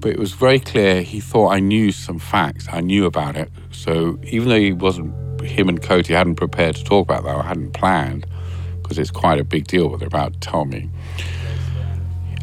But 0.00 0.10
it 0.10 0.18
was 0.18 0.32
very 0.32 0.58
clear 0.58 1.02
he 1.02 1.20
thought 1.20 1.56
I 1.56 1.60
knew 1.60 1.92
some 1.92 2.18
facts. 2.18 2.68
I 2.72 2.80
knew 2.80 3.06
about 3.06 3.36
it. 3.36 3.50
So 3.70 4.18
even 4.24 4.48
though 4.48 4.60
he 4.60 4.72
wasn't, 4.72 5.12
him 5.42 5.68
and 5.68 5.82
Cody 5.82 6.14
hadn't 6.14 6.36
prepared 6.36 6.76
to 6.76 6.84
talk 6.84 7.10
about 7.10 7.24
that, 7.24 7.36
I 7.36 7.48
hadn't 7.48 7.72
planned, 7.72 8.26
because 8.82 8.98
it's 8.98 9.10
quite 9.10 9.40
a 9.40 9.44
big 9.44 9.66
deal 9.66 9.88
what 9.88 9.98
they're 9.98 10.08
about 10.08 10.32
to 10.34 10.40
tell 10.40 10.64
me. 10.64 10.90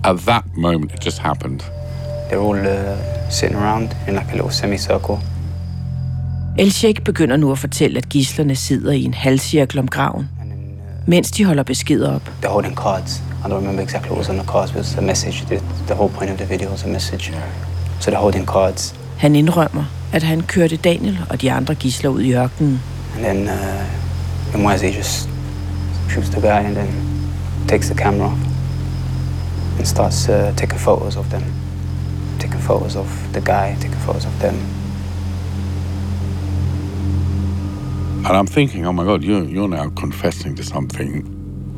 At 0.04 0.18
that 0.26 0.46
moment, 0.56 0.94
it 0.94 1.02
just 1.02 1.20
happened. 1.20 1.64
They're 2.30 2.40
all 2.40 2.58
uh, 2.58 2.98
sitting 3.30 3.58
around 3.58 3.96
in 4.08 4.14
like 4.16 4.32
a 4.32 4.36
little 4.36 4.52
semicircle. 4.52 5.20
El 6.58 6.72
Sheikh 6.72 7.04
begynder 7.04 7.38
nu 7.38 7.52
at 7.52 7.58
fortælle, 7.58 7.98
at 7.98 8.10
gislerne 8.10 8.56
sidder 8.56 8.92
i 8.92 9.04
en 9.04 9.14
halvcirkel 9.14 9.80
om 9.80 9.88
graven, 9.88 10.30
mens 11.08 11.32
de 11.32 11.46
holder 11.46 11.64
beskeder 11.64 12.16
op. 12.16 12.22
They're 12.42 12.48
holding 12.48 12.76
cards. 12.76 13.22
I 13.46 13.48
don't 13.48 13.54
remember 13.54 13.84
exactly 13.84 14.10
what 14.10 14.18
was 14.18 14.30
on 14.30 14.36
the 14.36 14.48
cards, 14.48 14.72
but 14.72 14.82
it 14.82 14.86
was 14.86 14.96
a 14.98 15.02
message. 15.02 15.46
The, 15.46 15.62
the 15.88 15.94
whole 15.94 16.10
point 16.10 16.32
of 16.32 16.38
the 16.38 16.46
video 16.46 16.70
was 16.70 16.84
a 16.84 16.88
message. 16.88 17.34
So 18.00 18.12
they're 18.12 18.22
holding 18.22 18.46
cards. 18.48 18.96
Han 19.18 19.36
indrømmer, 19.36 19.84
at 20.14 20.24
han 20.24 20.42
kørte 20.42 20.78
Daniel 20.78 21.20
og 21.30 21.42
de 21.42 21.52
andre 21.52 21.76
gisler 21.76 22.10
ud 22.10 22.22
i 22.22 22.34
ørkenen. 22.34 22.82
And 23.16 23.24
then 23.24 23.50
uh, 24.54 24.62
Mwazi 24.62 24.86
just 24.86 25.30
shoots 26.10 26.30
the 26.30 26.42
guy 26.42 26.66
and 26.66 26.76
then 26.76 26.88
takes 27.68 27.88
the 27.88 27.96
camera 27.96 28.38
and 29.78 29.86
starts 29.86 30.30
uh, 30.30 30.56
taking 30.58 30.80
photos 30.80 31.16
of 31.16 31.26
them. 31.30 31.44
Taking 32.40 32.60
photos 32.60 32.96
of 32.96 33.34
the 33.34 33.42
guy, 33.42 33.76
taking 33.80 33.98
photos 34.00 34.26
of 34.26 34.40
them. 34.40 34.56
And 38.26 38.36
I'm 38.36 38.48
thinking, 38.48 38.86
oh 38.86 38.92
my 38.94 39.04
God, 39.04 39.24
you're, 39.24 39.44
you're 39.44 39.68
now 39.68 39.90
confessing 39.92 40.56
to 40.56 40.64
something. 40.64 41.32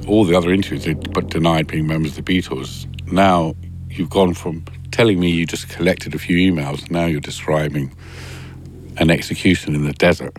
All 0.08 0.24
the 0.24 0.38
other 0.38 0.52
interviews, 0.54 0.86
they 0.86 0.94
but 0.94 1.30
denied 1.30 1.68
being 1.68 1.88
members 1.88 2.18
of 2.18 2.24
the 2.24 2.40
Beatles. 2.40 2.86
Now 3.12 3.54
you've 3.90 4.10
gone 4.10 4.34
from 4.34 4.64
telling 4.92 5.20
me 5.20 5.30
you 5.30 5.46
just 5.46 5.70
collected 5.70 6.16
a 6.16 6.20
few 6.20 6.38
emails, 6.38 6.90
now 6.90 7.06
you're 7.06 7.20
describing 7.20 7.94
an 8.98 9.12
execution 9.12 9.76
in 9.76 9.84
the 9.84 9.94
desert. 9.94 10.36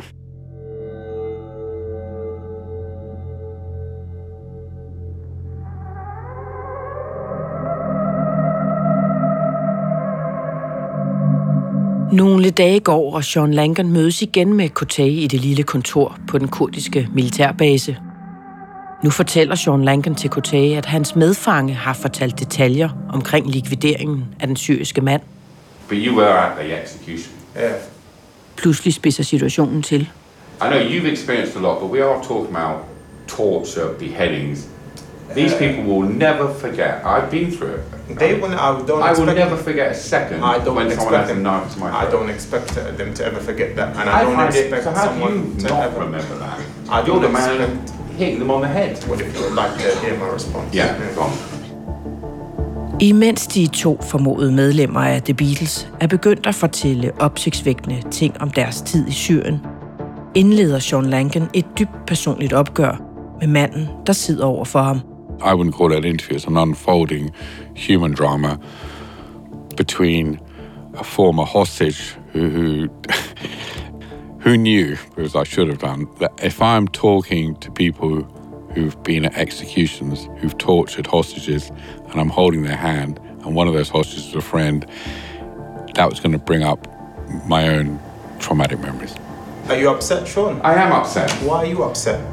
Nogle 12.18 12.50
dage 12.50 12.80
går, 12.80 13.14
og 13.14 13.24
Sean 13.24 13.54
Langan 13.54 13.92
mødes 13.92 14.22
igen 14.22 14.54
med 14.54 14.68
Kotay 14.68 15.08
i 15.08 15.26
det 15.26 15.40
lille 15.40 15.62
kontor 15.62 16.18
på 16.28 16.38
den 16.38 16.48
kurdiske 16.48 17.08
militærbase. 17.14 17.96
Nu 19.04 19.10
fortæller 19.10 19.54
Sean 19.54 19.84
Langan 19.84 20.14
til 20.14 20.30
Kotay, 20.30 20.76
at 20.76 20.86
hans 20.86 21.16
medfange 21.16 21.74
har 21.74 21.92
fortalt 21.92 22.38
detaljer 22.38 22.88
omkring 23.12 23.50
likvideringen 23.50 24.24
af 24.40 24.46
den 24.46 24.56
syriske 24.56 25.00
mand. 25.00 25.22
But 25.88 25.98
you 25.98 26.16
were 26.16 26.38
at 26.38 26.58
the 26.58 26.82
execution. 26.82 27.34
Yeah. 27.56 27.72
Pludselig 28.56 28.94
spidser 28.94 29.22
situationen 29.22 29.82
til. 29.82 30.00
I 30.00 30.06
know 30.60 30.80
you've 30.80 31.12
experienced 31.12 31.56
a 31.56 31.60
lot, 31.60 31.80
but 31.80 31.90
we 31.90 32.04
are 32.04 32.24
talking 32.24 32.56
about 32.56 32.80
torture, 33.28 33.94
beheadings. 33.98 34.68
These 35.34 35.54
people 35.62 35.82
will 35.84 36.08
never 36.08 36.46
forget. 36.54 36.92
I've 37.04 37.30
been 37.30 37.50
through 37.50 37.74
it. 37.78 38.18
They 38.18 38.34
will. 38.40 38.54
I 38.54 38.68
don't. 38.88 39.02
I 39.02 39.12
will 39.12 39.28
expect 39.28 39.38
never 39.38 39.56
forget 39.56 39.86
a 39.92 39.94
second 39.94 40.38
I 40.42 40.58
don't 40.64 40.74
when 40.76 40.90
someone 40.90 41.14
expect 41.14 41.30
a 41.30 41.34
them. 41.34 41.42
knife 41.42 41.66
to 41.74 41.78
my 41.80 41.88
I 42.02 42.04
don't 42.14 42.30
expect 42.36 42.68
them 42.98 43.14
to 43.14 43.22
ever 43.28 43.40
forget 43.40 43.76
that, 43.76 43.88
and 43.98 44.08
I, 44.10 44.20
I 44.20 44.22
don't 44.24 44.34
find 44.36 44.54
it- 44.54 44.60
expect 44.60 44.84
so 44.84 44.92
someone 45.06 45.34
you 45.34 45.60
to 45.60 45.68
not 45.74 45.84
ever 45.86 46.00
remember 46.06 46.34
that? 46.44 46.56
I 46.90 46.96
You're 46.98 47.06
don't 47.06 47.22
the 47.26 47.32
man 47.40 47.60
expect. 47.60 48.18
hitting 48.18 48.38
them 48.38 48.50
on 48.50 48.60
the 48.62 48.68
head. 48.78 48.92
What 49.08 49.20
if 49.20 49.26
you 49.34 49.40
would 49.44 49.56
like 49.62 49.74
to 49.82 49.88
hear 50.02 50.14
my 50.22 50.28
response? 50.38 50.68
Yeah, 50.76 51.14
go 51.16 51.22
on. 51.22 51.32
Imens 53.00 53.46
de 53.46 53.66
to 53.66 53.98
formodede 54.02 54.52
medlemmer 54.52 55.00
af 55.00 55.22
The 55.22 55.34
Beatles 55.34 55.88
er 56.00 56.06
begyndt 56.06 56.46
at 56.46 56.54
fortælle 56.54 57.12
opsigtsvækkende 57.20 58.02
ting 58.10 58.40
om 58.40 58.50
deres 58.50 58.80
tid 58.82 59.08
i 59.08 59.12
Syrien, 59.12 59.60
indleder 60.34 60.78
Sean 60.78 61.04
Langan 61.06 61.48
et 61.54 61.64
dybt 61.78 62.06
personligt 62.06 62.52
opgør 62.52 63.02
med 63.40 63.48
manden, 63.48 63.88
der 64.06 64.12
sidder 64.12 64.44
over 64.46 64.64
for 64.64 64.78
ham. 64.82 65.00
I 65.40 65.54
wouldn't 65.54 65.74
call 65.74 65.92
it 65.92 65.98
an 65.98 66.04
interview. 66.04 66.36
It's 66.36 66.46
an 66.46 66.56
unfolding 66.56 67.32
human 67.74 68.12
drama 68.12 68.60
between 69.76 70.40
a 70.94 71.04
former 71.04 71.44
hostage 71.44 72.14
who 72.32 72.50
who, 72.50 72.88
who 74.40 74.56
knew, 74.56 74.96
because 75.14 75.36
I 75.36 75.44
should 75.44 75.68
have 75.68 75.78
done, 75.78 76.08
that 76.18 76.32
if 76.42 76.60
I'm 76.60 76.88
talking 76.88 77.56
to 77.56 77.70
people 77.70 78.22
who've 78.74 79.00
been 79.02 79.24
at 79.24 79.36
executions, 79.36 80.28
who've 80.38 80.56
tortured 80.58 81.06
hostages, 81.06 81.70
and 82.10 82.20
I'm 82.20 82.28
holding 82.28 82.62
their 82.62 82.76
hand, 82.76 83.18
and 83.44 83.54
one 83.54 83.68
of 83.68 83.74
those 83.74 83.88
hostages 83.88 84.28
is 84.28 84.34
a 84.34 84.40
friend, 84.40 84.86
that 85.94 86.08
was 86.08 86.20
going 86.20 86.32
to 86.32 86.38
bring 86.38 86.62
up 86.62 86.86
my 87.46 87.68
own 87.68 88.00
traumatic 88.38 88.78
memories. 88.80 89.14
Are 89.68 89.76
you 89.76 89.90
upset, 89.90 90.26
Sean? 90.26 90.60
I 90.62 90.74
am 90.74 90.92
upset. 90.92 91.30
Why 91.42 91.58
are 91.58 91.66
you 91.66 91.82
upset? 91.82 92.24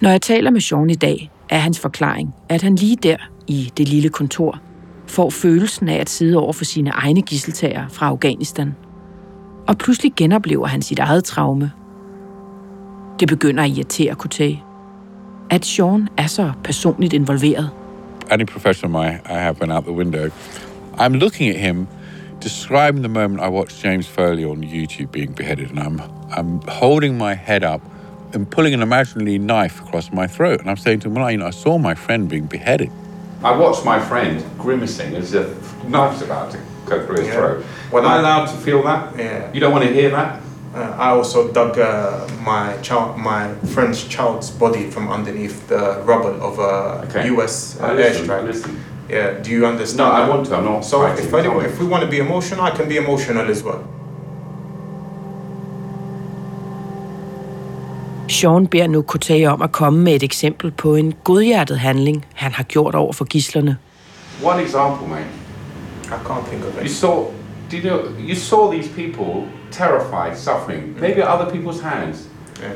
Når 0.00 0.10
jeg 0.10 0.22
taler 0.22 0.50
med 0.50 0.60
Sean 0.60 0.90
i 0.90 0.94
dag, 0.94 1.30
er 1.48 1.58
hans 1.58 1.80
forklaring, 1.80 2.34
at 2.48 2.62
han 2.62 2.76
lige 2.76 2.96
der 2.96 3.16
i 3.46 3.72
det 3.76 3.88
lille 3.88 4.08
kontor 4.08 4.58
får 5.06 5.30
følelsen 5.30 5.88
af 5.88 5.96
at 6.00 6.10
sidde 6.10 6.38
over 6.38 6.52
for 6.52 6.64
sine 6.64 6.90
egne 6.90 7.22
gisseltager 7.22 7.88
fra 7.88 8.06
Afghanistan. 8.06 8.74
Og 9.68 9.78
pludselig 9.78 10.12
genoplever 10.16 10.66
han 10.66 10.82
sit 10.82 10.98
eget 10.98 11.24
traume. 11.24 11.72
Det 13.20 13.28
begynder 13.28 13.64
at 13.64 13.70
irritere 13.70 14.14
Kotay. 14.14 14.54
At 15.50 15.66
Sean 15.66 16.08
er 16.16 16.26
så 16.26 16.52
personligt 16.64 17.12
involveret. 17.12 17.70
any 18.30 18.44
professional 18.44 18.96
I, 18.96 19.08
I 19.24 19.38
have 19.38 19.60
went 19.60 19.72
out 19.72 19.84
the 19.84 19.92
window. 19.92 20.30
I'm 20.98 21.14
looking 21.14 21.50
at 21.50 21.56
him, 21.56 21.86
describing 22.40 23.02
the 23.02 23.08
moment 23.08 23.40
I 23.40 23.48
watched 23.48 23.84
James 23.84 24.06
Foley 24.06 24.44
on 24.44 24.62
YouTube 24.62 25.10
being 25.12 25.32
beheaded, 25.32 25.70
and 25.70 25.80
I'm 25.80 26.00
I'm 26.30 26.60
holding 26.68 27.18
my 27.18 27.34
head 27.34 27.64
up 27.64 27.80
and 28.32 28.50
pulling 28.50 28.74
an 28.74 28.82
imaginary 28.82 29.38
knife 29.38 29.80
across 29.80 30.12
my 30.12 30.26
throat, 30.26 30.60
and 30.60 30.70
I'm 30.70 30.76
saying 30.76 31.00
to 31.00 31.08
him, 31.08 31.14
"Well, 31.14 31.30
you 31.30 31.38
know, 31.38 31.46
I 31.46 31.50
saw 31.50 31.78
my 31.78 31.94
friend 31.94 32.28
being 32.28 32.46
beheaded." 32.46 32.90
I 33.42 33.56
watched 33.56 33.84
my 33.84 33.98
friend 33.98 34.44
grimacing 34.58 35.14
as 35.16 35.32
if 35.34 35.48
knife's 35.88 36.22
about 36.22 36.50
to 36.52 36.58
go 36.86 37.04
through 37.06 37.16
his 37.20 37.28
Yeah. 37.28 37.34
throat. 37.34 37.64
Well, 37.90 38.04
Am 38.04 38.10
I 38.10 38.16
I- 38.16 38.20
allowed 38.20 38.46
to 38.46 38.56
feel 38.56 38.82
that? 38.82 39.02
Yeah. 39.18 39.42
You 39.52 39.60
don't 39.60 39.72
want 39.72 39.84
to 39.84 39.92
hear 39.92 40.10
that? 40.10 40.40
Uh, 40.74 40.94
I 40.98 41.08
also 41.10 41.48
dug 41.48 41.78
uh, 41.78 42.28
my 42.44 42.74
child, 42.82 43.16
my 43.18 43.48
friend's 43.74 44.04
child's 44.04 44.50
body 44.50 44.84
from 44.90 45.08
underneath 45.10 45.66
the 45.68 46.00
rubble 46.04 46.36
of 46.40 46.58
a 46.58 47.04
Okay. 47.08 47.26
U.S. 47.28 47.76
I 47.80 47.90
Uh, 47.90 47.94
listen, 47.94 48.26
airstrike. 48.28 48.44
Listen. 48.46 48.76
Yeah, 49.08 49.30
do 49.42 49.50
you 49.50 49.66
understand? 49.66 49.98
No, 49.98 50.12
I 50.14 50.28
want 50.28 50.46
to, 50.46 50.56
I'm 50.56 50.64
not 50.64 50.84
So 50.84 51.04
if, 51.06 51.34
I, 51.34 51.42
tell 51.42 51.54
me. 51.58 51.64
if 51.64 51.80
we 51.80 51.86
want 51.86 52.04
to 52.04 52.08
be 52.10 52.18
emotional, 52.18 52.60
I 52.62 52.70
can 52.70 52.88
be 52.88 52.96
emotional 52.98 53.50
as 53.50 53.62
well. 53.64 53.82
Sean 58.40 58.66
beder 58.66 58.86
nu 58.86 59.02
Kotay 59.02 59.46
om 59.46 59.62
at 59.62 59.72
komme 59.72 60.02
med 60.04 60.14
et 60.14 60.22
eksempel 60.22 60.70
på 60.70 60.94
en 60.94 61.14
godhjertet 61.24 61.78
handling, 61.78 62.26
han 62.34 62.52
har 62.52 62.64
gjort 62.64 62.94
over 62.94 63.12
for 63.12 63.24
gislerne. 63.24 63.76
One 64.44 64.62
example, 64.62 65.08
man. 65.08 65.24
I 66.04 66.18
can't 66.24 66.46
think 66.48 66.64
of 66.64 66.74
You 66.76 66.84
it. 66.84 66.90
saw, 66.90 67.24
did 67.70 67.84
you, 67.84 67.98
you 68.28 68.34
saw 68.34 68.72
these 68.72 68.88
people 68.88 69.46
terrified, 69.70 70.36
suffering, 70.36 70.82
maybe 71.00 71.22
at 71.22 71.28
other 71.40 71.50
people's 71.52 71.80
hands. 71.80 72.28
Yeah. 72.60 72.72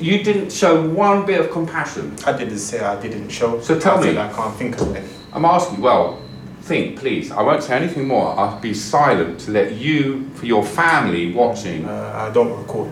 You 0.00 0.24
didn't 0.24 0.50
show 0.52 0.74
one 1.06 1.26
bit 1.26 1.40
of 1.40 1.50
compassion. 1.50 2.12
I 2.26 2.32
didn't 2.38 2.58
say 2.58 2.78
I 2.80 2.96
didn't 3.02 3.30
show. 3.30 3.60
So 3.60 3.78
tell 3.78 3.98
I 3.98 4.00
me. 4.04 4.10
I 4.10 4.28
can't 4.36 4.56
think 4.58 4.80
of 4.80 4.96
any. 4.96 5.06
I'm 5.32 5.44
asking, 5.44 5.82
well, 5.82 6.18
think, 6.62 6.98
please. 7.00 7.30
I 7.30 7.42
won't 7.42 7.62
say 7.62 7.76
anything 7.76 8.06
more. 8.08 8.26
I'll 8.38 8.60
be 8.60 8.74
silent 8.74 9.40
to 9.44 9.50
let 9.50 9.72
you, 9.72 10.24
for 10.34 10.46
your 10.46 10.64
family 10.64 11.32
watching. 11.34 11.84
Uh, 11.84 12.28
I 12.28 12.32
don't 12.34 12.58
recall. 12.58 12.90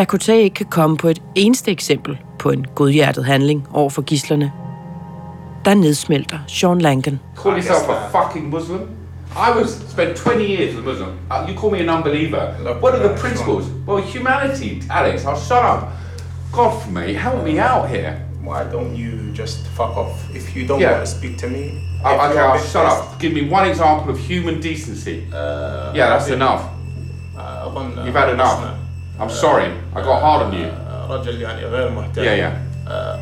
Dakota 0.00 0.32
ikke 0.32 0.54
kan 0.54 0.66
komme 0.66 0.96
på 0.96 1.08
et 1.08 1.22
eneste 1.34 1.70
eksempel 1.70 2.18
på 2.38 2.50
en 2.50 2.66
godhjertet 2.74 3.24
handling 3.24 3.66
over 3.72 3.90
for 3.90 4.02
gislerne. 4.02 4.52
Der 5.64 5.74
nedsmelter 5.74 6.38
Sean 6.46 6.80
Langan. 6.80 7.20
Call 7.36 7.52
yourself 7.52 7.88
a 7.88 8.08
fucking 8.08 8.50
Muslim? 8.50 8.80
I 9.36 9.60
was 9.60 9.70
spent 9.90 10.16
20 10.16 10.44
years 10.44 10.74
as 10.74 10.78
a 10.78 10.82
Muslim. 10.82 11.08
Uh, 11.30 11.46
you 11.48 11.58
call 11.60 11.70
me 11.70 11.80
an 11.80 11.88
unbeliever. 11.88 12.40
What 12.80 12.94
are 12.94 13.08
the 13.08 13.20
principles? 13.20 13.64
Well, 13.86 14.02
humanity, 14.02 14.82
Alex. 14.90 15.24
I'll 15.26 15.40
shut 15.48 15.64
up. 15.64 15.88
God, 16.52 16.92
me. 16.92 17.12
help 17.12 17.44
me 17.44 17.58
out 17.58 17.90
here. 17.90 18.12
Why 18.42 18.64
don't 18.72 18.96
you 18.96 19.32
just 19.36 19.66
fuck 19.76 19.96
off? 19.96 20.34
If 20.34 20.56
you 20.56 20.66
don't 20.66 20.80
yeah. 20.80 20.92
want 20.92 21.06
to 21.06 21.14
speak 21.18 21.36
to 21.38 21.48
me, 21.48 21.62
uh, 22.04 22.08
I, 22.08 22.30
okay, 22.30 22.40
I'll 22.40 22.64
shut 22.72 22.86
up. 22.86 23.20
Give 23.20 23.32
me 23.34 23.42
one 23.50 23.68
example 23.68 24.10
of 24.10 24.18
human 24.18 24.60
decency. 24.60 25.26
Uh, 25.32 25.92
yeah, 25.94 26.08
that's 26.08 26.28
enough. 26.28 26.62
Uh, 27.36 28.02
You've 28.06 28.14
had 28.14 28.30
uh, 28.30 28.34
enough. 28.34 28.79
I'm 29.20 29.30
sorry, 29.30 29.66
I 29.96 30.00
got 30.02 30.20
hard 30.20 30.42
on 30.46 30.54
you. 30.54 30.66
Yeah, 32.16 32.38
yeah. 32.38 32.52
Øh. 32.86 33.18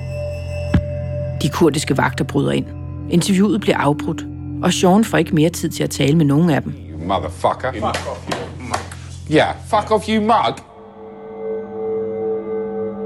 De 1.42 1.48
kurdiske 1.48 1.96
vagter 1.96 2.24
bryder 2.24 2.52
ind. 2.52 2.66
Interviewet 3.10 3.60
bliver 3.60 3.76
afbrudt, 3.78 4.24
og 4.62 4.72
Sean 4.72 5.04
får 5.04 5.18
ikke 5.18 5.34
mere 5.34 5.50
tid 5.50 5.68
til 5.70 5.82
at 5.82 5.90
tale 5.90 6.16
med 6.16 6.24
nogen 6.24 6.50
af 6.50 6.62
dem. 6.62 6.74
Motherfucker. 7.06 7.72
Yeah, 9.32 9.54
fuck 9.70 9.90
off, 9.90 10.08
you 10.08 10.20
mug. 10.20 10.54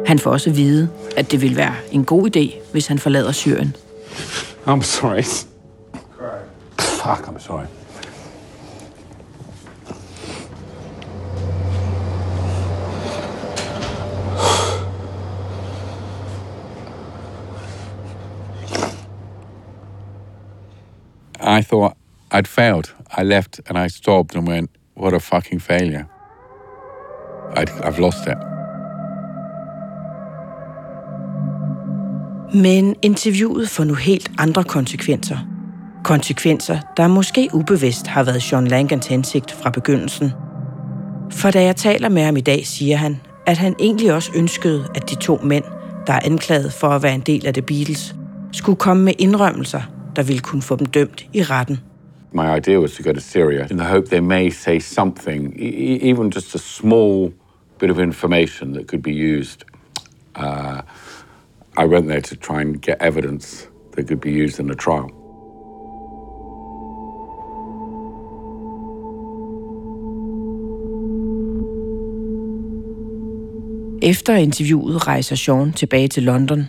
Han 0.07 0.18
får 0.18 0.31
også 0.31 0.50
at 0.50 0.57
vide, 0.57 0.88
at 1.16 1.31
det 1.33 1.40
vil 1.42 1.57
være 1.57 1.74
en 1.90 2.05
god 2.05 2.37
idé, 2.37 2.72
hvis 2.72 2.87
han 2.87 2.98
forlader 2.98 3.33
Syrien. 3.33 3.76
I'm 4.66 4.83
sorry. 4.83 5.22
Fuck, 6.78 7.28
I'm 7.28 7.38
sorry. 7.38 7.64
I 21.58 21.62
thought 21.62 21.96
I'd 22.30 22.48
failed. 22.48 22.94
I 23.18 23.22
left 23.22 23.60
and 23.66 23.78
I 23.78 23.88
stopped 23.88 24.36
and 24.36 24.48
went, 24.48 24.70
what 24.96 25.14
a 25.14 25.20
fucking 25.20 25.60
failure. 25.60 26.04
I'd, 27.56 27.70
I've 27.84 27.98
lost 27.98 28.26
it. 28.26 28.38
Men 32.54 32.96
interviewet 33.02 33.68
får 33.68 33.84
nu 33.84 33.94
helt 33.94 34.30
andre 34.38 34.64
konsekvenser. 34.64 35.38
Konsekvenser, 36.04 36.78
der 36.96 37.08
måske 37.08 37.48
ubevidst 37.52 38.06
har 38.06 38.22
været 38.22 38.52
John 38.52 38.66
Langans 38.66 39.06
hensigt 39.06 39.52
fra 39.52 39.70
begyndelsen. 39.70 40.32
For 41.30 41.50
da 41.50 41.62
jeg 41.62 41.76
taler 41.76 42.08
med 42.08 42.22
ham 42.22 42.36
i 42.36 42.40
dag, 42.40 42.66
siger 42.66 42.96
han, 42.96 43.20
at 43.46 43.58
han 43.58 43.74
egentlig 43.78 44.14
også 44.14 44.30
ønskede, 44.34 44.86
at 44.94 45.10
de 45.10 45.14
to 45.14 45.40
mænd, 45.42 45.64
der 46.06 46.12
er 46.12 46.20
anklaget 46.24 46.72
for 46.72 46.88
at 46.88 47.02
være 47.02 47.14
en 47.14 47.20
del 47.20 47.46
af 47.46 47.54
The 47.54 47.62
Beatles, 47.62 48.14
skulle 48.52 48.76
komme 48.76 49.04
med 49.04 49.12
indrømmelser, 49.18 49.82
der 50.16 50.22
ville 50.22 50.40
kunne 50.40 50.62
få 50.62 50.77
dem 50.77 50.87
dømt 50.87 51.27
i 51.33 51.42
retten. 51.42 51.81
My 52.33 52.57
idea 52.57 52.79
was 52.81 52.92
to 52.94 53.03
go 53.03 53.12
to 53.12 53.20
Syria 53.20 53.66
in 53.70 53.77
the 53.77 53.87
hope 53.88 54.09
they 54.09 54.20
may 54.20 54.51
say 54.51 54.79
something, 54.81 55.55
e- 55.61 55.64
e- 55.64 56.11
even 56.11 56.31
just 56.31 56.55
a 56.55 56.59
small 56.59 57.33
bit 57.79 57.90
of 57.90 57.98
information 57.98 58.75
that 58.75 58.87
could 58.87 59.03
be 59.03 59.38
used. 59.38 59.64
Uh, 60.37 60.81
I 61.79 61.87
went 61.87 62.09
there 62.09 62.20
to 62.20 62.37
try 62.37 62.61
and 62.61 62.83
get 62.83 62.96
evidence 63.01 63.68
that 63.96 64.09
could 64.09 64.20
be 64.20 64.31
used 64.44 64.61
in 64.61 64.70
a 64.70 64.75
trial. 64.75 65.11
Efter 74.03 74.35
interviewet 74.35 75.07
rejser 75.07 75.37
Sean 75.37 75.72
tilbage 75.72 76.09
til 76.09 76.22
London. 76.22 76.68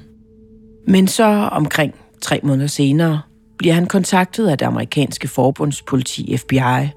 Men 0.88 1.08
så 1.08 1.24
omkring 1.52 1.94
tre 2.22 2.40
måneder 2.44 2.68
senere 2.68 3.22
bliver 3.58 3.74
han 3.74 3.86
kontaktet 3.86 4.48
af 4.48 4.58
det 4.58 4.66
amerikanske 4.66 5.28
forbundspoliti 5.28 6.38
FBI. 6.38 6.90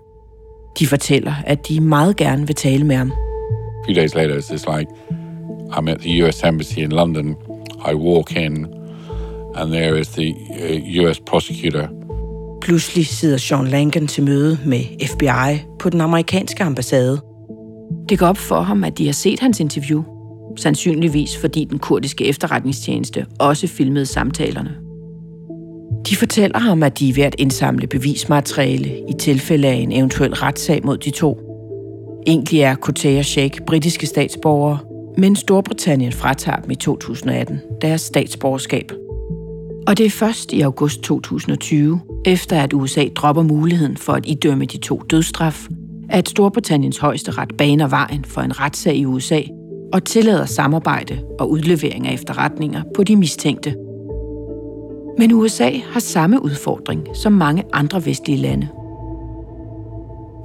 De 0.79 0.87
fortæller, 0.87 1.35
at 1.47 1.69
de 1.69 1.81
meget 1.81 2.16
gerne 2.16 2.47
vil 2.47 2.57
tale 2.57 2.85
med 2.85 2.97
ham. 2.97 3.11
A 3.11 3.87
few 3.87 3.95
days 3.95 4.14
later, 4.14 4.38
it's 4.38 4.53
just 4.53 4.66
like 4.77 4.90
I'm 5.71 5.88
at 5.90 5.99
the 5.99 6.25
US 6.25 6.42
Embassy 6.42 6.79
in 6.79 6.90
London. 6.90 7.37
I 7.90 7.95
walk 7.95 8.37
in, 8.37 8.66
and 9.55 9.71
there 9.71 10.01
is 10.01 10.09
the 10.09 10.35
uh, 10.61 11.05
US 11.05 11.21
prosecutor. 11.21 11.88
Pludselig 12.61 13.07
sidder 13.07 13.37
Sean 13.37 13.66
Langan 13.66 14.07
til 14.07 14.25
møde 14.25 14.59
med 14.66 14.81
FBI 15.07 15.64
på 15.79 15.90
den 15.90 16.01
amerikanske 16.01 16.64
ambassade. 16.64 17.21
Det 18.09 18.19
går 18.19 18.27
op 18.27 18.38
for 18.38 18.61
ham, 18.61 18.85
at 18.85 18.99
de 18.99 19.07
har 19.07 19.12
set 19.12 19.40
hans 19.40 19.61
interview. 19.61 20.05
Sandsynligvis 20.57 21.38
fordi 21.38 21.64
den 21.64 21.79
kurdiske 21.79 22.25
efterretningstjeneste 22.25 23.27
også 23.38 23.66
filmede 23.66 24.07
samtalerne. 24.07 24.86
De 26.09 26.16
fortæller 26.16 26.59
ham, 26.59 26.83
at 26.83 26.99
de 26.99 27.09
er 27.09 27.14
ved 27.14 27.23
at 27.23 27.35
indsamle 27.38 27.87
bevismateriale 27.87 28.88
i 29.09 29.12
tilfælde 29.19 29.69
af 29.69 29.75
en 29.75 29.92
eventuel 29.92 30.35
retssag 30.35 30.81
mod 30.85 30.99
de 30.99 31.11
to. 31.11 31.40
Egentlig 32.27 32.61
er 32.61 32.75
Kotea 32.75 33.23
Sheikh 33.23 33.61
britiske 33.61 34.07
statsborgere, 34.07 34.79
men 35.19 35.37
Storbritannien 35.37 36.12
fratager 36.12 36.61
dem 36.61 36.71
i 36.71 36.75
2018 36.75 37.61
deres 37.83 38.01
statsborgerskab. 38.01 38.92
Og 39.87 39.99
det 39.99 40.07
er 40.07 40.11
først 40.11 40.53
i 40.53 40.61
august 40.61 41.03
2020, 41.03 42.01
efter 42.27 42.62
at 42.62 42.73
USA 42.73 43.05
dropper 43.14 43.42
muligheden 43.42 43.97
for 43.97 44.12
at 44.12 44.27
idømme 44.27 44.64
de 44.64 44.79
to 44.79 45.03
dødsstraf, 45.11 45.66
at 46.11 46.29
Storbritanniens 46.29 46.99
højeste 46.99 47.31
ret 47.31 47.57
baner 47.59 47.88
vejen 47.88 48.25
for 48.25 48.40
en 48.40 48.61
retssag 48.61 48.97
i 48.97 49.05
USA 49.05 49.40
og 49.92 50.05
tillader 50.05 50.47
samarbejde 50.47 51.19
og 51.38 51.51
udlevering 51.51 52.09
af 52.09 52.14
efterretninger 52.14 52.83
på 52.97 53.05
de 53.05 53.16
mistænkte. 53.16 53.75
Men 55.18 55.33
USA 55.33 55.70
har 55.92 56.00
samme 56.00 56.42
udfordring 56.42 57.09
som 57.14 57.33
mange 57.33 57.64
andre 57.72 58.07
vestlige 58.07 58.38
lande. 58.38 58.68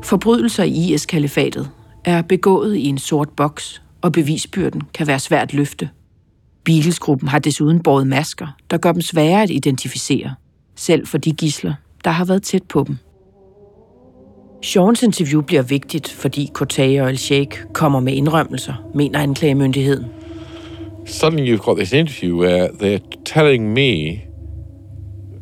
Forbrydelser 0.04 0.64
i 0.64 0.94
IS-kalifatet 0.94 1.70
er 2.06 2.22
begået 2.22 2.76
i 2.76 2.86
en 2.86 2.98
sort 2.98 3.30
boks, 3.30 3.82
og 4.02 4.12
bevisbyrden 4.12 4.82
kan 4.94 5.08
være 5.08 5.20
svært 5.20 5.48
at 5.48 5.54
løfte. 5.54 5.90
Beatles-gruppen 6.64 7.28
har 7.28 7.40
desuden 7.40 7.84
båret 7.84 8.08
masker, 8.08 8.48
der 8.72 8.78
gør 8.78 8.92
dem 8.92 9.02
svære 9.02 9.44
at 9.44 9.50
identificere, 9.50 10.36
selv 10.76 11.08
for 11.08 11.18
de 11.18 11.32
gisler, 11.32 11.74
der 12.04 12.12
har 12.12 12.26
været 12.26 12.44
tæt 12.44 12.64
på 12.64 12.84
dem. 12.88 12.98
Seans 14.64 15.04
interview 15.04 15.42
bliver 15.42 15.62
vigtigt, 15.62 16.10
fordi 16.10 16.50
Cortez 16.54 17.02
og 17.02 17.10
El 17.10 17.18
Sheikh 17.18 17.64
kommer 17.74 18.00
med 18.00 18.14
indrømmelser, 18.14 18.74
mener 18.96 19.20
anklagemyndigheden. 19.20 20.06
Suddenly, 21.06 21.54
you've 21.54 21.64
got 21.64 21.78
this 21.78 21.94
interview 21.94 22.40
where 22.42 22.68
they're 22.68 23.24
telling 23.26 23.74
me, 23.74 24.22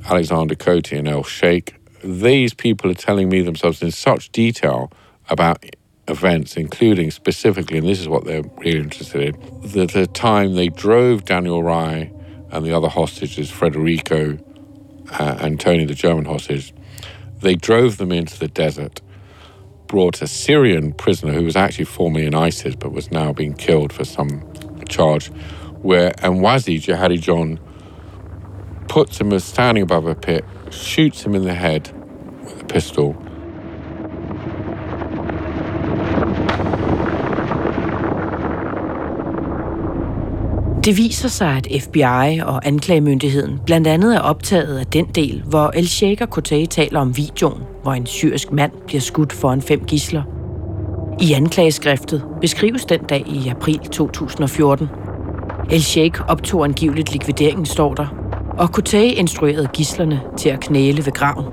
Alexander 0.09 0.55
Cote 0.55 0.93
and 0.93 1.07
El 1.07 1.23
Sheikh, 1.23 1.75
these 2.03 2.55
people 2.55 2.89
are 2.89 2.95
telling 2.95 3.29
me 3.29 3.41
themselves 3.41 3.83
in 3.83 3.91
such 3.91 4.31
detail 4.31 4.91
about 5.29 5.63
events, 6.07 6.57
including 6.57 7.11
specifically, 7.11 7.77
and 7.77 7.87
this 7.87 7.99
is 7.99 8.07
what 8.07 8.25
they're 8.25 8.43
really 8.57 8.79
interested 8.79 9.35
in, 9.35 9.61
the, 9.61 9.85
the 9.85 10.07
time 10.07 10.55
they 10.55 10.67
drove 10.69 11.25
Daniel 11.25 11.61
Rye 11.61 12.11
and 12.49 12.65
the 12.65 12.75
other 12.75 12.89
hostages, 12.89 13.51
Federico 13.51 14.39
uh, 15.11 15.37
and 15.39 15.59
Tony, 15.59 15.85
the 15.85 15.93
German 15.93 16.25
hostage, 16.25 16.73
they 17.41 17.53
drove 17.53 17.97
them 17.97 18.11
into 18.11 18.39
the 18.39 18.47
desert, 18.47 19.01
brought 19.85 20.23
a 20.23 20.27
Syrian 20.27 20.91
prisoner 20.91 21.33
who 21.33 21.43
was 21.43 21.55
actually 21.55 21.85
formerly 21.85 22.25
in 22.25 22.33
ISIS 22.33 22.73
but 22.75 22.91
was 22.91 23.11
now 23.11 23.31
being 23.31 23.53
killed 23.53 23.93
for 23.93 24.05
some 24.05 24.51
charge, 24.87 25.27
where 25.83 26.13
and 26.23 26.37
Anwazi 26.37 26.81
Jihadi 26.81 27.21
John 27.21 27.59
puts 28.89 29.17
him 29.17 29.33
as 29.33 29.43
standing 29.43 29.83
above 29.83 30.11
a 30.11 30.15
pit, 30.15 30.43
shoots 30.71 31.25
him 31.25 31.35
in 31.35 31.41
the 31.41 31.53
head 31.53 31.81
with 32.43 32.63
a 32.63 32.65
pistol, 32.65 33.15
Det 40.85 40.97
viser 40.97 41.27
sig, 41.27 41.47
at 41.47 41.67
FBI 41.81 42.39
og 42.45 42.67
anklagemyndigheden 42.67 43.59
blandt 43.65 43.87
andet 43.87 44.15
er 44.15 44.19
optaget 44.19 44.77
af 44.77 44.85
den 44.85 45.05
del, 45.05 45.43
hvor 45.45 45.71
El 45.75 45.87
Sheikh 45.87 46.21
og 46.21 46.29
Kotei 46.29 46.65
taler 46.65 46.99
om 46.99 47.17
videoen, 47.17 47.63
hvor 47.83 47.93
en 47.93 48.05
syrisk 48.05 48.51
mand 48.51 48.71
bliver 48.87 49.01
skudt 49.01 49.33
foran 49.33 49.61
fem 49.61 49.85
gisler. 49.85 50.23
I 51.21 51.33
anklageskriftet 51.33 52.23
beskrives 52.41 52.85
den 52.85 52.99
dag 52.99 53.23
i 53.27 53.47
april 53.49 53.79
2014. 53.79 54.87
El 55.71 55.83
Sheikh 55.83 56.21
optog 56.27 56.63
angiveligt 56.63 57.11
likvideringen, 57.11 57.65
står 57.65 57.93
der, 57.93 58.28
og 58.59 58.71
Kotei 58.71 59.13
instruerede 59.13 59.67
gislerne 59.73 60.21
til 60.37 60.49
at 60.49 60.59
knæle 60.59 61.05
ved 61.05 61.11
graven. 61.13 61.45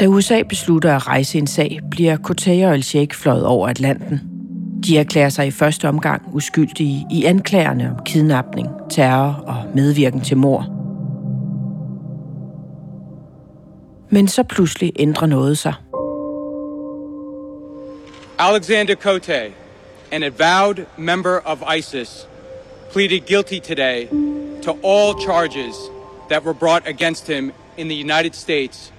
Da 0.00 0.06
USA 0.06 0.42
beslutter 0.48 0.96
at 0.96 1.06
rejse 1.06 1.38
en 1.38 1.46
sag, 1.46 1.80
bliver 1.90 2.16
Kotei 2.16 2.62
og 2.62 2.74
El 2.74 2.82
Sheikh 2.82 3.16
fløjet 3.16 3.46
over 3.46 3.68
Atlanten. 3.68 4.20
De 4.86 4.98
erklærer 4.98 5.28
sig 5.28 5.46
i 5.46 5.50
første 5.50 5.88
omgang 5.88 6.22
uskyldige 6.32 7.06
i 7.10 7.24
anklagerne 7.24 7.90
om 7.90 8.04
kidnapning, 8.04 8.68
terror 8.90 9.44
og 9.46 9.56
medvirken 9.74 10.20
til 10.20 10.36
mord. 10.36 10.64
Men 14.10 14.28
så 14.28 14.42
pludselig 14.42 14.92
ændrer 14.98 15.26
noget 15.26 15.58
sig. 15.58 15.74
Alexander 18.38 18.94
Kotei, 18.94 19.65
an 20.10 20.22
avowed 20.22 20.86
member 20.96 21.40
of 21.40 21.62
ISIS, 21.62 22.26
pleaded 22.90 23.26
guilty 23.26 23.60
today 23.60 24.06
to 24.62 24.72
all 24.82 25.14
charges 25.14 25.90
that 26.28 26.44
were 26.44 26.54
brought 26.54 26.86
against 26.86 27.26
him 27.26 27.52
in 27.76 27.88
the 27.88 27.94
United 27.94 28.34
States 28.34 28.90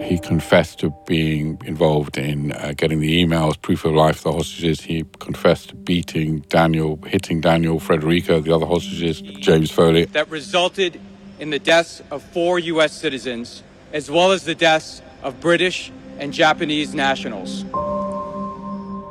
He 0.00 0.18
confessed 0.18 0.80
to 0.80 0.92
being 1.06 1.60
involved 1.64 2.18
in 2.18 2.52
uh, 2.52 2.72
getting 2.76 3.00
the 3.00 3.24
emails, 3.24 3.60
proof 3.60 3.84
of 3.84 3.92
life, 3.92 4.22
the 4.22 4.32
hostages. 4.32 4.80
He 4.80 5.04
confessed 5.20 5.68
to 5.68 5.76
beating 5.76 6.40
Daniel, 6.48 6.98
hitting 7.06 7.40
Daniel, 7.40 7.78
Frederico, 7.78 8.42
the 8.42 8.52
other 8.52 8.66
hostages, 8.66 9.20
James 9.20 9.70
Foley. 9.70 10.06
that 10.06 10.28
resulted 10.28 11.00
in 11.38 11.50
the 11.50 11.58
deaths 11.58 12.02
of 12.10 12.22
four 12.22 12.58
U.S. 12.58 12.92
citizens, 12.92 13.62
as 13.92 14.10
well 14.10 14.32
as 14.32 14.44
the 14.44 14.54
deaths 14.54 15.02
of 15.22 15.40
British 15.40 15.92
and 16.18 16.32
Japanese 16.32 16.94
nationals. 16.94 17.64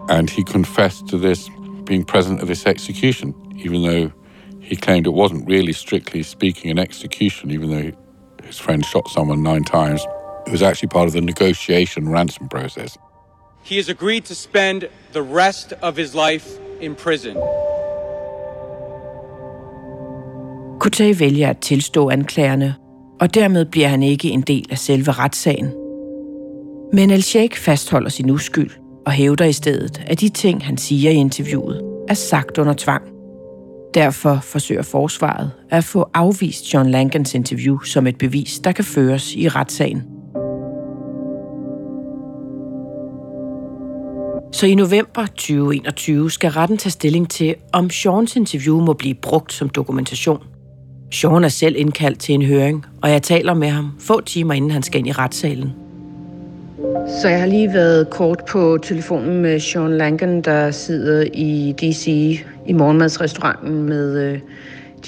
And 0.09 0.29
he 0.29 0.43
confessed 0.43 1.07
to 1.09 1.17
this 1.17 1.49
being 1.83 2.03
present 2.03 2.41
at 2.41 2.47
this 2.47 2.65
execution, 2.65 3.35
even 3.65 3.83
though 3.83 4.11
he 4.59 4.75
claimed 4.75 5.05
it 5.05 5.13
wasn't 5.13 5.47
really 5.47 5.73
strictly 5.73 6.23
speaking 6.23 6.71
an 6.71 6.79
execution, 6.79 7.51
even 7.51 7.69
though 7.69 7.91
his 8.43 8.57
friend 8.57 8.83
shot 8.85 9.07
someone 9.07 9.43
nine 9.43 9.63
times. 9.63 10.01
It 10.47 10.51
was 10.51 10.63
actually 10.63 10.89
part 10.89 11.07
of 11.07 11.13
the 11.13 11.21
negotiation 11.21 12.09
ransom 12.09 12.49
process. 12.49 12.97
He 13.63 13.75
has 13.75 13.89
agreed 13.89 14.25
to 14.25 14.35
spend 14.35 14.87
the 15.13 15.21
rest 15.21 15.73
of 15.81 15.95
his 15.97 16.15
life 16.15 16.47
in 16.81 16.95
prison. 16.95 17.37
Kutay 20.79 21.19
vælger 21.19 21.49
at 21.49 21.57
tilstå 21.57 22.09
anklagerne, 22.09 22.75
og 23.21 23.33
dermed 23.33 23.65
bliver 23.65 23.87
han 23.87 24.03
ikke 24.03 24.29
en 24.29 24.41
del 24.41 24.65
af 24.71 24.77
selve 24.77 25.11
retssagen. 25.11 25.73
Men 26.93 27.09
El 27.09 27.23
Sheikh 27.23 27.57
fastholder 27.57 28.09
sin 28.09 28.29
uskyld 28.29 28.71
og 29.09 29.13
hævder 29.13 29.45
i 29.45 29.53
stedet, 29.53 30.01
at 30.07 30.21
de 30.21 30.29
ting, 30.29 30.65
han 30.65 30.77
siger 30.77 31.11
i 31.11 31.13
interviewet, 31.13 31.81
er 32.07 32.13
sagt 32.13 32.57
under 32.57 32.73
tvang. 32.73 33.03
Derfor 33.93 34.39
forsøger 34.43 34.81
forsvaret 34.81 35.51
at 35.69 35.83
få 35.83 36.09
afvist 36.13 36.73
John 36.73 36.89
Langans 36.89 37.33
interview 37.33 37.79
som 37.79 38.07
et 38.07 38.17
bevis, 38.17 38.59
der 38.59 38.71
kan 38.71 38.85
føres 38.85 39.35
i 39.35 39.47
retssagen. 39.47 40.03
Så 44.51 44.65
i 44.65 44.75
november 44.75 45.25
2021 45.25 46.31
skal 46.31 46.51
retten 46.51 46.77
tage 46.77 46.91
stilling 46.91 47.29
til, 47.29 47.55
om 47.73 47.89
Seans 47.89 48.35
interview 48.35 48.81
må 48.81 48.93
blive 48.93 49.15
brugt 49.15 49.53
som 49.53 49.69
dokumentation. 49.69 50.43
Sean 51.11 51.43
er 51.43 51.49
selv 51.49 51.75
indkaldt 51.77 52.19
til 52.19 52.35
en 52.35 52.41
høring, 52.41 52.85
og 53.03 53.11
jeg 53.11 53.21
taler 53.21 53.53
med 53.53 53.67
ham 53.67 53.91
få 53.99 54.21
timer 54.21 54.53
inden 54.53 54.71
han 54.71 54.83
skal 54.83 54.99
ind 54.99 55.07
i 55.07 55.11
retssalen. 55.11 55.88
Så 57.21 57.27
jeg 57.29 57.39
har 57.39 57.47
lige 57.47 57.73
været 57.73 58.09
kort 58.09 58.43
på 58.49 58.77
telefonen 58.83 59.41
med 59.41 59.59
Sean 59.59 59.97
Langan, 59.97 60.41
der 60.41 60.71
sidder 60.71 61.27
i 61.33 61.73
D.C. 61.81 62.07
i 62.67 62.73
morgenmadsrestauranten 62.73 63.83
med 63.83 64.19
øh, 64.19 64.39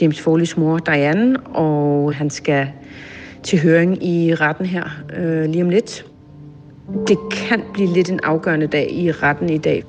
James 0.02 0.22
Foleys 0.22 0.58
mor 0.58 0.78
Diane, 0.78 1.40
og 1.40 2.16
han 2.16 2.30
skal 2.30 2.68
til 3.44 3.60
høring 3.60 4.06
i 4.06 4.36
retten 4.36 4.66
her 4.66 4.84
øh, 5.18 5.50
lige 5.50 5.64
om 5.64 5.70
lidt. 5.70 6.06
Det 7.08 7.18
kan 7.32 7.64
blive 7.74 7.94
lidt 7.94 8.10
en 8.10 8.20
afgørende 8.24 8.68
dag 8.68 8.92
i 8.92 9.12
retten 9.12 9.50
i 9.50 9.58
dag. 9.58 9.84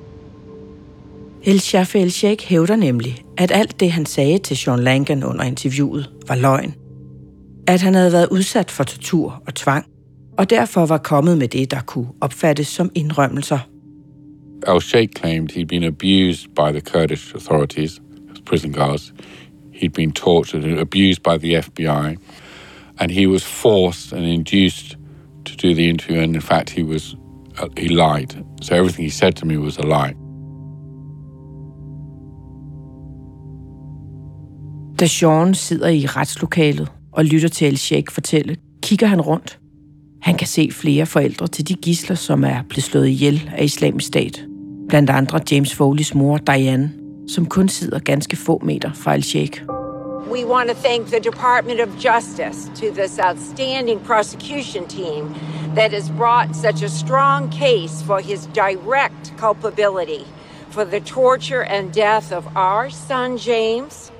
El 1.44 1.60
Shafi 1.60 1.98
El 1.98 2.12
Sheikh 2.12 2.44
hævder 2.48 2.76
nemlig, 2.76 3.24
at 3.38 3.50
alt 3.54 3.80
det, 3.80 3.92
han 3.92 4.06
sagde 4.06 4.38
til 4.38 4.56
Sean 4.56 4.78
Langan 4.78 5.24
under 5.24 5.44
interviewet, 5.44 6.10
var 6.28 6.34
løgn. 6.34 6.74
At 7.66 7.82
han 7.82 7.94
havde 7.94 8.12
været 8.12 8.28
udsat 8.30 8.70
for 8.70 8.84
tortur 8.84 9.42
og 9.46 9.54
tvang, 9.54 9.86
og 10.38 10.50
derfor 10.50 10.86
var 10.86 10.98
kommet 10.98 11.38
med 11.38 11.48
det, 11.48 11.70
der 11.70 11.80
kunne 11.80 12.08
opfattes 12.20 12.66
som 12.66 12.90
indrømmelser. 12.94 13.58
Al 14.66 14.80
Sheikh 14.80 15.12
claimed 15.12 15.52
he'd 15.52 15.66
been 15.66 15.84
abused 15.84 16.48
by 16.48 16.70
the 16.72 16.80
Kurdish 16.80 17.34
authorities, 17.34 18.00
prison 18.46 18.72
guards. 18.72 19.14
He'd 19.72 19.92
been 19.92 20.12
tortured 20.12 20.64
and 20.64 20.78
abused 20.78 21.22
by 21.22 21.36
the 21.38 21.58
FBI, 21.58 22.16
and 22.98 23.10
he 23.10 23.26
was 23.26 23.44
forced 23.44 24.12
and 24.12 24.24
induced 24.24 24.96
to 25.44 25.56
do 25.56 25.74
the 25.74 25.88
interview. 25.88 26.22
And 26.22 26.34
in 26.34 26.42
fact, 26.42 26.70
he 26.70 26.82
was 26.82 27.16
uh, 27.58 27.68
he 27.76 27.88
lied. 27.88 28.44
So 28.62 28.74
everything 28.74 29.04
he 29.04 29.10
said 29.10 29.32
to 29.32 29.46
me 29.46 29.56
was 29.58 29.78
a 29.78 29.82
lie. 29.82 30.14
Da 35.00 35.06
Sean 35.06 35.54
sidder 35.54 35.88
i 35.88 36.06
retslokalet 36.06 36.92
og 37.12 37.24
lytter 37.24 37.48
til 37.48 37.66
El 37.66 37.78
Sheikh 37.78 38.12
fortælle, 38.12 38.56
kigger 38.82 39.06
han 39.06 39.20
rundt. 39.20 39.61
Han 40.22 40.36
kan 40.36 40.46
se 40.46 40.70
flere 40.72 41.06
forældre 41.06 41.46
til 41.46 41.68
de 41.68 41.74
gisler, 41.74 42.16
som 42.16 42.44
er 42.44 42.62
blevet 42.68 42.84
slået 42.84 43.08
ihjel 43.08 43.50
af 43.56 43.64
islamisk 43.64 44.06
stat. 44.06 44.44
Blandt 44.88 45.10
andre 45.10 45.40
James 45.52 45.74
Foleys 45.74 46.14
mor, 46.14 46.36
Diane, 46.36 46.92
som 47.28 47.46
kun 47.46 47.68
sidder 47.68 47.98
ganske 47.98 48.36
få 48.36 48.60
meter 48.64 48.92
fra 48.92 49.14
El 49.14 49.22
Sheikh. 49.22 49.62
We 50.30 50.46
want 50.46 50.68
to 50.70 50.74
thank 50.74 51.06
the 51.06 51.20
Department 51.30 51.80
of 51.80 51.88
Justice 52.04 52.70
to 52.80 52.86
this 53.00 53.18
outstanding 53.28 54.00
prosecution 54.00 54.86
team 54.88 55.34
that 55.76 55.92
has 55.92 56.10
brought 56.16 56.56
such 56.56 56.82
a 56.84 56.88
strong 56.88 57.52
case 57.52 58.04
for 58.06 58.18
his 58.18 58.48
direct 58.54 59.34
culpability 59.38 60.24
for 60.70 60.84
the 60.84 61.00
torture 61.00 61.62
and 61.62 61.92
death 61.92 62.32
of 62.32 62.44
our 62.56 62.90
son 62.90 63.36
James. 63.36 64.12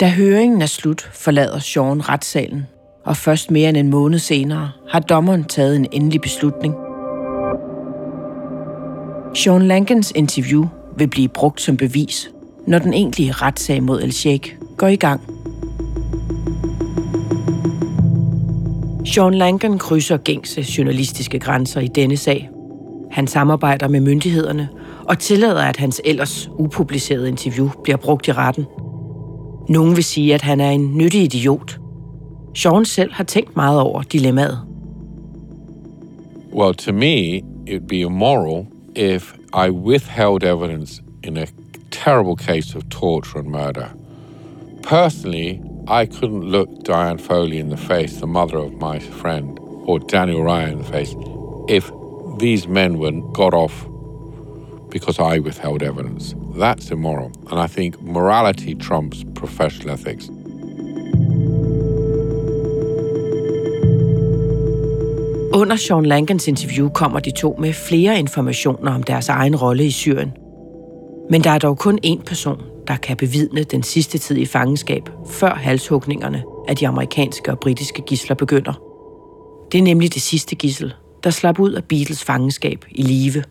Da 0.00 0.08
høringen 0.08 0.62
er 0.62 0.66
slut, 0.66 1.10
forlader 1.12 1.58
Sean 1.58 2.08
retssalen, 2.08 2.66
og 3.04 3.16
først 3.16 3.50
mere 3.50 3.68
end 3.68 3.76
en 3.76 3.90
måned 3.90 4.18
senere 4.18 4.70
har 4.88 5.00
dommeren 5.00 5.44
taget 5.44 5.76
en 5.76 5.86
endelig 5.92 6.20
beslutning. 6.20 6.74
Sean 9.34 9.62
Lankens 9.62 10.12
interview 10.16 10.66
vil 10.96 11.08
blive 11.08 11.28
brugt 11.28 11.60
som 11.60 11.76
bevis, 11.76 12.30
når 12.66 12.78
den 12.78 12.94
egentlige 12.94 13.32
retssag 13.32 13.82
mod 13.82 14.02
El 14.02 14.12
Sheikh 14.12 14.54
går 14.76 14.86
i 14.86 14.96
gang. 14.96 15.20
Sean 19.06 19.34
Lanken 19.34 19.78
krydser 19.78 20.16
gængse 20.16 20.60
journalistiske 20.78 21.38
grænser 21.38 21.80
i 21.80 21.86
denne 21.86 22.16
sag. 22.16 22.50
Han 23.10 23.26
samarbejder 23.26 23.88
med 23.88 24.00
myndighederne 24.00 24.68
og 25.04 25.18
tillader, 25.18 25.62
at 25.62 25.76
hans 25.76 26.00
ellers 26.04 26.50
upublicerede 26.58 27.28
interview 27.28 27.68
bliver 27.82 27.96
brugt 27.96 28.28
i 28.28 28.32
retten. 28.32 28.66
Nogen 29.68 29.96
vil 29.96 30.04
sige, 30.04 30.34
at 30.34 30.42
han 30.42 30.60
er 30.60 30.70
en 30.70 30.96
nyttig 30.96 31.22
idiot. 31.22 31.81
Sean 32.54 32.84
selv 32.84 33.12
har 33.12 33.24
tænkt 33.24 33.56
meget 33.56 33.80
over 33.80 34.02
dilemmaet. 34.02 34.58
Well, 36.52 36.74
to 36.74 36.92
me, 36.92 37.42
it 37.66 37.72
would 37.72 37.88
be 37.88 38.00
immoral 38.00 38.66
if 38.94 39.34
I 39.54 39.70
withheld 39.70 40.44
evidence 40.44 41.02
in 41.22 41.36
a 41.36 41.46
terrible 41.90 42.36
case 42.36 42.74
of 42.74 42.82
torture 42.90 43.38
and 43.38 43.48
murder. 43.48 43.86
Personally, 44.82 45.60
I 45.88 46.06
couldn't 46.06 46.44
look 46.44 46.68
Diane 46.84 47.18
Foley 47.18 47.58
in 47.58 47.70
the 47.70 47.76
face, 47.76 48.20
the 48.20 48.26
mother 48.26 48.58
of 48.58 48.72
my 48.74 48.98
friend, 48.98 49.58
or 49.86 49.98
Daniel 49.98 50.42
Ryan 50.44 50.72
in 50.72 50.78
the 50.78 50.84
face, 50.84 51.14
if 51.68 51.90
these 52.38 52.68
men 52.68 52.98
were 52.98 53.12
got 53.32 53.54
off 53.54 53.86
because 54.90 55.18
I 55.18 55.38
withheld 55.38 55.82
evidence. 55.82 56.34
That's 56.54 56.90
immoral. 56.90 57.32
And 57.50 57.58
I 57.58 57.66
think 57.66 58.00
morality 58.02 58.74
trumps 58.74 59.24
professional 59.34 59.94
ethics. 59.94 60.28
Under 65.54 65.76
Sean 65.76 66.06
Lankans 66.06 66.48
interview 66.48 66.88
kommer 66.88 67.20
de 67.20 67.30
to 67.30 67.56
med 67.58 67.72
flere 67.72 68.18
informationer 68.18 68.94
om 68.94 69.02
deres 69.02 69.28
egen 69.28 69.56
rolle 69.56 69.84
i 69.84 69.90
Syrien. 69.90 70.32
Men 71.30 71.44
der 71.44 71.50
er 71.50 71.58
dog 71.58 71.78
kun 71.78 71.98
én 72.06 72.22
person, 72.24 72.62
der 72.88 72.96
kan 72.96 73.16
bevidne 73.16 73.62
den 73.62 73.82
sidste 73.82 74.18
tid 74.18 74.36
i 74.36 74.46
fangenskab, 74.46 75.02
før 75.28 75.54
halshugningerne 75.54 76.44
af 76.68 76.76
de 76.76 76.88
amerikanske 76.88 77.50
og 77.50 77.58
britiske 77.60 78.02
gisler 78.06 78.36
begynder. 78.36 78.72
Det 79.72 79.78
er 79.78 79.82
nemlig 79.82 80.14
det 80.14 80.22
sidste 80.22 80.54
gissel, 80.54 80.94
der 81.24 81.30
slap 81.30 81.58
ud 81.58 81.72
af 81.72 81.84
Beatles 81.84 82.24
fangenskab 82.24 82.84
i 82.90 83.02
live. 83.02 83.44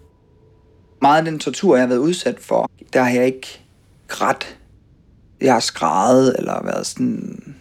Meget 1.01 1.17
af 1.17 1.25
den 1.25 1.39
tortur, 1.39 1.75
jeg 1.75 1.83
har 1.83 1.87
været 1.87 1.99
udsat 1.99 2.39
for, 2.39 2.69
der 2.93 3.03
har 3.03 3.11
jeg 3.11 3.25
ikke 3.25 3.59
grædt. 4.07 4.57
Jeg 5.41 5.53
har 5.53 5.59
skrædet 5.59 6.35
eller 6.39 6.63
været 6.63 6.87
sådan... 6.87 7.55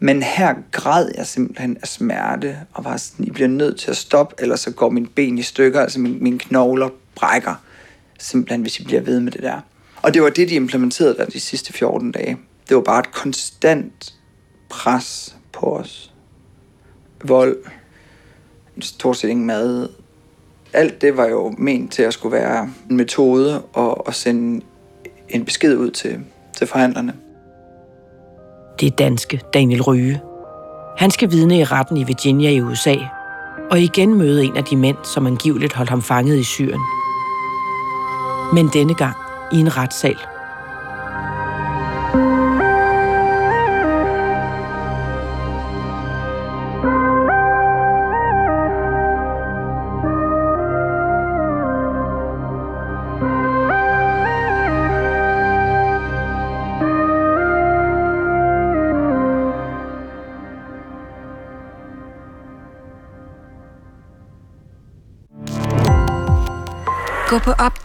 Men 0.00 0.22
her 0.22 0.54
græd 0.72 1.08
jeg 1.16 1.26
simpelthen 1.26 1.76
af 1.82 1.88
smerte, 1.88 2.58
og 2.72 2.84
var 2.84 2.96
sådan, 2.96 3.26
I 3.26 3.30
bliver 3.30 3.48
nødt 3.48 3.80
til 3.80 3.90
at 3.90 3.96
stoppe, 3.96 4.34
ellers 4.38 4.60
så 4.60 4.70
går 4.70 4.90
min 4.90 5.06
ben 5.06 5.38
i 5.38 5.42
stykker, 5.42 5.80
altså 5.80 6.00
mine, 6.00 6.18
mine 6.18 6.38
knogler 6.38 6.88
brækker, 7.14 7.54
simpelthen 8.18 8.62
hvis 8.62 8.80
I 8.80 8.84
bliver 8.84 9.00
ved 9.00 9.20
med 9.20 9.32
det 9.32 9.42
der. 9.42 9.60
Og 10.02 10.14
det 10.14 10.22
var 10.22 10.30
det, 10.30 10.48
de 10.48 10.54
implementerede 10.54 11.16
der 11.16 11.26
de 11.26 11.40
sidste 11.40 11.72
14 11.72 12.12
dage. 12.12 12.38
Det 12.68 12.76
var 12.76 12.82
bare 12.82 13.00
et 13.00 13.12
konstant 13.12 14.14
pres 14.68 15.36
på 15.52 15.76
os. 15.76 16.12
Vold, 17.24 17.56
stort 18.80 19.16
set 19.16 19.28
ingen 19.28 19.46
mad. 19.46 19.88
Alt 20.72 21.00
det 21.00 21.16
var 21.16 21.26
jo 21.26 21.54
ment 21.58 21.92
til 21.92 22.02
at 22.02 22.12
skulle 22.12 22.32
være 22.32 22.70
en 22.90 22.96
metode 22.96 23.62
og, 23.62 24.08
at 24.08 24.14
sende 24.14 24.64
en 25.28 25.44
besked 25.44 25.76
ud 25.76 25.90
til, 25.90 26.20
til 26.56 26.66
forhandlerne. 26.66 27.14
Det 28.80 28.86
er 28.86 28.90
danske 28.90 29.40
Daniel 29.54 29.82
Ryge. 29.82 30.20
Han 30.96 31.10
skal 31.10 31.30
vidne 31.30 31.58
i 31.58 31.64
retten 31.64 31.96
i 31.96 32.04
Virginia 32.04 32.50
i 32.50 32.60
USA, 32.60 32.94
og 33.70 33.80
igen 33.80 34.14
møde 34.14 34.44
en 34.44 34.56
af 34.56 34.64
de 34.64 34.76
mænd, 34.76 34.96
som 35.14 35.26
angiveligt 35.26 35.72
holdt 35.72 35.90
ham 35.90 36.02
fanget 36.02 36.38
i 36.38 36.44
Syrien. 36.44 36.80
Men 38.54 38.68
denne 38.72 38.94
gang 38.94 39.16
i 39.52 39.56
en 39.56 39.76
retssal. 39.76 40.16